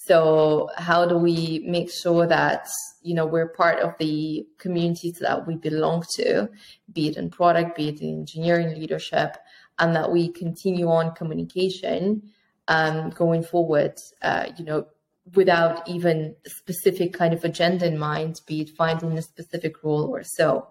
so 0.09 0.71
how 0.77 1.07
do 1.07 1.19
we 1.19 1.63
make 1.67 1.91
sure 1.93 2.27
that 2.27 2.69
you 3.03 3.15
know 3.15 3.27
we're 3.27 3.49
part 3.49 3.81
of 3.81 3.93
the 3.99 4.47
communities 4.57 5.19
that 5.21 5.47
we 5.47 5.57
belong 5.57 6.05
to, 6.15 6.49
be 6.93 7.09
it 7.09 7.17
in 7.17 7.31
product, 7.31 7.77
be 7.77 7.89
it 7.89 8.01
in 8.01 8.21
engineering 8.21 8.79
leadership, 8.79 9.37
and 9.79 9.95
that 9.97 10.11
we 10.11 10.33
continue 10.33 10.89
on 10.89 11.15
communication 11.15 12.23
um, 12.69 13.11
going 13.11 13.43
forward. 13.43 13.99
Uh, 14.23 14.47
you 14.57 14.65
know, 14.65 14.87
without 15.35 15.87
even 15.89 16.37
specific 16.47 17.13
kind 17.13 17.35
of 17.35 17.45
agenda 17.45 17.85
in 17.85 17.99
mind, 17.99 18.41
be 18.47 18.63
it 18.63 18.71
finding 18.71 19.19
a 19.19 19.23
specific 19.23 19.83
role 19.83 20.05
or 20.05 20.23
so. 20.23 20.69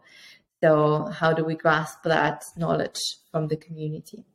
So 0.63 1.11
how 1.13 1.33
do 1.33 1.43
we 1.43 1.55
grasp 1.55 2.01
that 2.05 2.43
knowledge 2.55 2.99
from 3.29 3.49
the 3.49 3.57
community? 3.57 4.25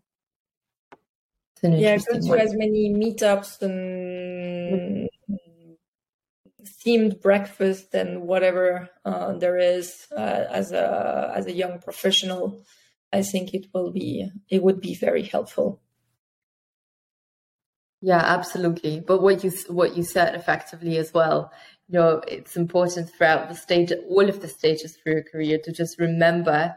Yeah, 1.62 1.96
go 1.96 2.18
to 2.18 2.28
one. 2.28 2.40
as 2.40 2.54
many 2.54 2.92
meetups 2.92 3.62
and 3.62 5.08
themed 6.84 7.20
breakfast 7.20 7.94
and 7.94 8.22
whatever 8.22 8.88
uh, 9.04 9.34
there 9.34 9.58
is 9.58 10.06
uh, 10.16 10.44
as 10.50 10.72
a 10.72 11.32
as 11.34 11.46
a 11.46 11.52
young 11.52 11.78
professional. 11.78 12.64
I 13.12 13.22
think 13.22 13.54
it 13.54 13.66
will 13.72 13.92
be 13.92 14.28
it 14.48 14.62
would 14.62 14.80
be 14.80 14.94
very 14.94 15.22
helpful. 15.22 15.80
Yeah, 18.00 18.18
absolutely. 18.18 19.00
But 19.00 19.22
what 19.22 19.44
you 19.44 19.52
what 19.68 19.96
you 19.96 20.02
said 20.02 20.34
effectively 20.34 20.98
as 20.98 21.14
well, 21.14 21.52
you 21.88 21.98
know, 21.98 22.22
it's 22.26 22.56
important 22.56 23.10
throughout 23.10 23.48
the 23.48 23.54
stage, 23.54 23.92
all 24.08 24.28
of 24.28 24.40
the 24.40 24.48
stages 24.48 24.96
for 24.96 25.10
your 25.10 25.22
career, 25.22 25.58
to 25.62 25.72
just 25.72 26.00
remember 26.00 26.74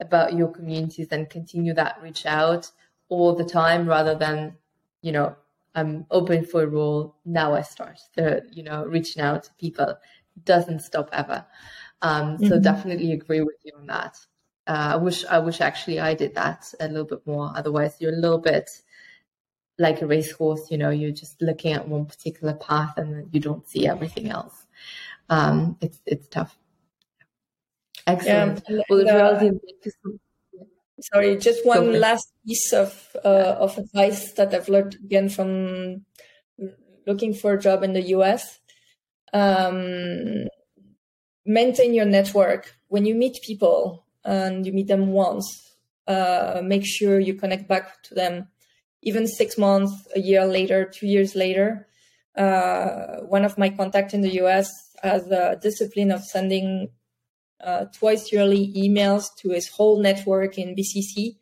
about 0.00 0.32
your 0.32 0.48
communities 0.48 1.08
and 1.10 1.28
continue 1.28 1.74
that 1.74 2.00
reach 2.02 2.24
out 2.24 2.70
all 3.12 3.34
the 3.34 3.44
time 3.44 3.86
rather 3.86 4.14
than, 4.14 4.56
you 5.02 5.12
know, 5.12 5.36
I'm 5.74 6.06
open 6.10 6.46
for 6.46 6.62
a 6.62 6.66
role. 6.66 7.16
Now 7.26 7.54
I 7.54 7.60
start 7.62 7.98
the, 8.16 8.42
you 8.50 8.62
know, 8.62 8.84
reaching 8.84 9.22
out 9.22 9.44
to 9.44 9.50
people 9.60 9.94
doesn't 10.44 10.80
stop 10.80 11.10
ever. 11.12 11.44
Um, 12.00 12.38
so 12.38 12.44
mm-hmm. 12.44 12.62
definitely 12.62 13.12
agree 13.12 13.42
with 13.42 13.56
you 13.64 13.72
on 13.78 13.86
that. 13.86 14.16
Uh, 14.66 14.92
I 14.94 14.96
wish, 14.96 15.24
I 15.26 15.38
wish 15.38 15.60
actually 15.60 16.00
I 16.00 16.14
did 16.14 16.34
that 16.36 16.72
a 16.80 16.88
little 16.88 17.04
bit 17.04 17.26
more. 17.26 17.52
Otherwise 17.54 17.96
you're 17.98 18.14
a 18.14 18.16
little 18.16 18.38
bit 18.38 18.70
like 19.78 20.00
a 20.00 20.06
racehorse, 20.06 20.70
you 20.70 20.78
know, 20.78 20.90
you're 20.90 21.12
just 21.12 21.40
looking 21.42 21.74
at 21.74 21.86
one 21.86 22.06
particular 22.06 22.54
path 22.54 22.96
and 22.96 23.28
you 23.32 23.40
don't 23.40 23.68
see 23.68 23.86
everything 23.86 24.30
else. 24.30 24.66
Um, 25.28 25.76
it's, 25.80 26.00
it's 26.06 26.28
tough. 26.28 26.56
Excellent. 28.06 28.62
Yeah, 28.68 28.80
well, 28.88 29.38
thank 29.38 29.62
you 29.84 29.92
so 30.02 30.18
Sorry, 31.02 31.36
just 31.36 31.66
one 31.66 31.88
okay. 31.88 31.98
last 31.98 32.32
piece 32.46 32.72
of 32.72 33.16
uh, 33.24 33.56
of 33.58 33.76
advice 33.76 34.32
that 34.34 34.54
I've 34.54 34.68
learned 34.68 34.96
again 35.04 35.28
from 35.28 36.04
looking 37.06 37.34
for 37.34 37.54
a 37.54 37.60
job 37.60 37.82
in 37.82 37.92
the 37.92 38.02
US. 38.16 38.60
Um, 39.32 40.46
maintain 41.44 41.94
your 41.94 42.04
network. 42.04 42.74
When 42.88 43.04
you 43.04 43.14
meet 43.14 43.42
people 43.42 44.04
and 44.24 44.64
you 44.64 44.72
meet 44.72 44.86
them 44.86 45.08
once, 45.08 45.74
uh, 46.06 46.60
make 46.62 46.84
sure 46.86 47.18
you 47.18 47.34
connect 47.34 47.68
back 47.68 48.02
to 48.04 48.14
them, 48.14 48.48
even 49.02 49.26
six 49.26 49.58
months, 49.58 49.92
a 50.14 50.20
year 50.20 50.44
later, 50.44 50.84
two 50.84 51.06
years 51.06 51.34
later. 51.34 51.88
Uh, 52.36 53.18
one 53.28 53.44
of 53.44 53.58
my 53.58 53.68
contacts 53.68 54.14
in 54.14 54.20
the 54.20 54.40
US 54.42 54.70
has 55.02 55.26
a 55.30 55.58
discipline 55.60 56.12
of 56.12 56.22
sending 56.24 56.90
uh, 57.62 57.86
twice 57.86 58.32
yearly 58.32 58.72
emails 58.74 59.34
to 59.36 59.50
his 59.50 59.68
whole 59.68 60.00
network 60.00 60.58
in 60.58 60.74
BCC 60.74 61.36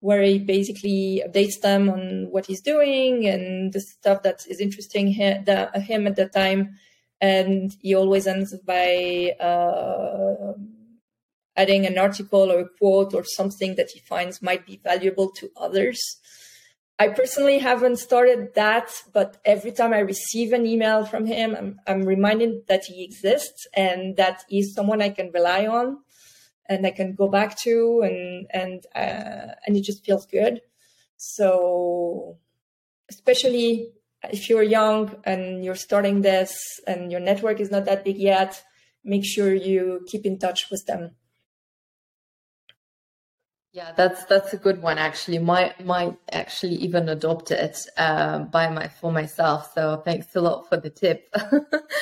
where 0.00 0.22
he 0.22 0.38
basically 0.38 1.22
updates 1.26 1.60
them 1.60 1.88
on 1.88 2.28
what 2.30 2.46
he's 2.46 2.60
doing 2.60 3.26
and 3.26 3.72
the 3.72 3.80
stuff 3.80 4.22
that 4.22 4.46
is 4.48 4.60
interesting 4.60 5.08
him, 5.08 5.44
him 5.74 6.06
at 6.06 6.16
the 6.16 6.28
time. 6.28 6.76
And 7.20 7.74
he 7.80 7.94
always 7.94 8.26
ends 8.26 8.54
by 8.64 9.34
uh, 9.40 10.52
adding 11.56 11.86
an 11.86 11.98
article 11.98 12.52
or 12.52 12.60
a 12.60 12.68
quote 12.78 13.14
or 13.14 13.24
something 13.24 13.74
that 13.76 13.90
he 13.90 14.00
finds 14.00 14.42
might 14.42 14.66
be 14.66 14.80
valuable 14.84 15.30
to 15.30 15.50
others. 15.56 16.18
I 16.98 17.08
personally 17.08 17.58
haven't 17.58 17.96
started 17.96 18.54
that, 18.54 18.90
but 19.12 19.36
every 19.44 19.70
time 19.72 19.92
I 19.92 19.98
receive 19.98 20.52
an 20.52 20.64
email 20.64 21.04
from 21.04 21.26
him, 21.26 21.54
I'm, 21.54 21.80
I'm 21.86 22.02
reminded 22.02 22.66
that 22.68 22.84
he 22.84 23.04
exists 23.04 23.66
and 23.74 24.16
that 24.16 24.44
he's 24.48 24.72
someone 24.74 25.02
I 25.02 25.10
can 25.10 25.30
rely 25.32 25.66
on 25.66 25.98
and 26.68 26.86
I 26.86 26.90
can 26.92 27.14
go 27.14 27.28
back 27.28 27.58
to 27.60 28.00
and, 28.02 28.46
and, 28.50 28.86
uh, 28.94 29.54
and 29.66 29.76
it 29.76 29.82
just 29.82 30.06
feels 30.06 30.24
good. 30.24 30.62
So 31.18 32.38
especially 33.10 33.92
if 34.30 34.48
you're 34.48 34.62
young 34.62 35.16
and 35.24 35.62
you're 35.64 35.74
starting 35.74 36.22
this 36.22 36.58
and 36.86 37.12
your 37.12 37.20
network 37.20 37.60
is 37.60 37.70
not 37.70 37.84
that 37.84 38.04
big 38.04 38.16
yet, 38.16 38.62
make 39.04 39.24
sure 39.24 39.54
you 39.54 40.00
keep 40.06 40.24
in 40.24 40.38
touch 40.38 40.70
with 40.70 40.86
them. 40.86 41.10
Yeah, 43.76 43.92
that's 43.94 44.24
that's 44.24 44.54
a 44.54 44.56
good 44.56 44.80
one 44.80 44.96
actually. 44.96 45.38
Might 45.38 45.84
might 45.84 46.16
actually 46.32 46.76
even 46.76 47.10
adopt 47.10 47.50
it 47.50 47.76
uh, 47.98 48.38
by 48.38 48.70
my 48.70 48.88
for 48.88 49.12
myself. 49.12 49.70
So 49.74 50.00
thanks 50.02 50.34
a 50.34 50.40
lot 50.40 50.66
for 50.66 50.78
the 50.78 50.88
tip. 50.88 51.28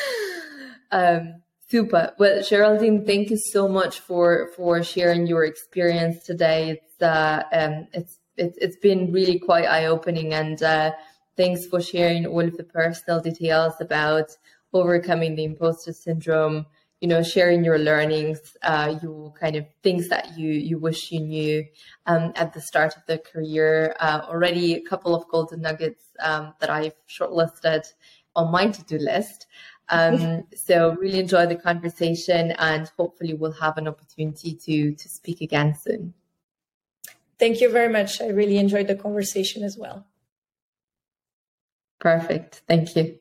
um, 0.92 1.42
super. 1.68 2.12
Well, 2.16 2.44
Geraldine, 2.44 3.04
thank 3.04 3.28
you 3.30 3.36
so 3.36 3.66
much 3.66 3.98
for 3.98 4.50
for 4.54 4.84
sharing 4.84 5.26
your 5.26 5.44
experience 5.44 6.22
today. 6.22 6.78
It's 6.78 7.02
uh, 7.02 7.42
um, 7.50 7.88
it's 7.92 8.20
it's 8.36 8.56
it's 8.58 8.76
been 8.76 9.10
really 9.10 9.40
quite 9.40 9.64
eye 9.64 9.86
opening, 9.86 10.32
and 10.32 10.62
uh, 10.62 10.92
thanks 11.36 11.66
for 11.66 11.80
sharing 11.80 12.24
all 12.24 12.44
of 12.44 12.56
the 12.56 12.62
personal 12.62 13.20
details 13.20 13.74
about 13.80 14.30
overcoming 14.72 15.34
the 15.34 15.42
imposter 15.42 15.92
syndrome 15.92 16.66
you 17.04 17.08
know, 17.08 17.22
sharing 17.22 17.62
your 17.62 17.78
learnings, 17.78 18.56
uh, 18.62 18.98
your 19.02 19.30
kind 19.32 19.56
of 19.56 19.66
things 19.82 20.08
that 20.08 20.38
you 20.38 20.50
you 20.52 20.78
wish 20.78 21.12
you 21.12 21.20
knew 21.20 21.62
um, 22.06 22.32
at 22.34 22.54
the 22.54 22.62
start 22.62 22.96
of 22.96 23.02
the 23.04 23.18
career. 23.18 23.94
Uh, 24.00 24.22
already 24.26 24.72
a 24.72 24.80
couple 24.80 25.14
of 25.14 25.28
golden 25.28 25.60
nuggets 25.60 26.02
um, 26.20 26.54
that 26.60 26.70
I've 26.70 26.94
shortlisted 27.06 27.84
on 28.34 28.50
my 28.50 28.68
to-do 28.68 28.96
list. 28.96 29.46
Um, 29.90 30.44
so 30.56 30.96
really 30.98 31.18
enjoy 31.18 31.44
the 31.44 31.56
conversation, 31.56 32.52
and 32.52 32.90
hopefully 32.96 33.34
we'll 33.34 33.60
have 33.64 33.76
an 33.76 33.86
opportunity 33.86 34.54
to 34.64 34.94
to 34.94 35.06
speak 35.06 35.42
again 35.42 35.74
soon. 35.74 36.14
Thank 37.38 37.60
you 37.60 37.70
very 37.70 37.92
much. 37.92 38.22
I 38.22 38.28
really 38.28 38.56
enjoyed 38.56 38.86
the 38.86 38.96
conversation 38.96 39.62
as 39.62 39.76
well. 39.76 40.06
Perfect. 42.00 42.62
Thank 42.66 42.96
you. 42.96 43.18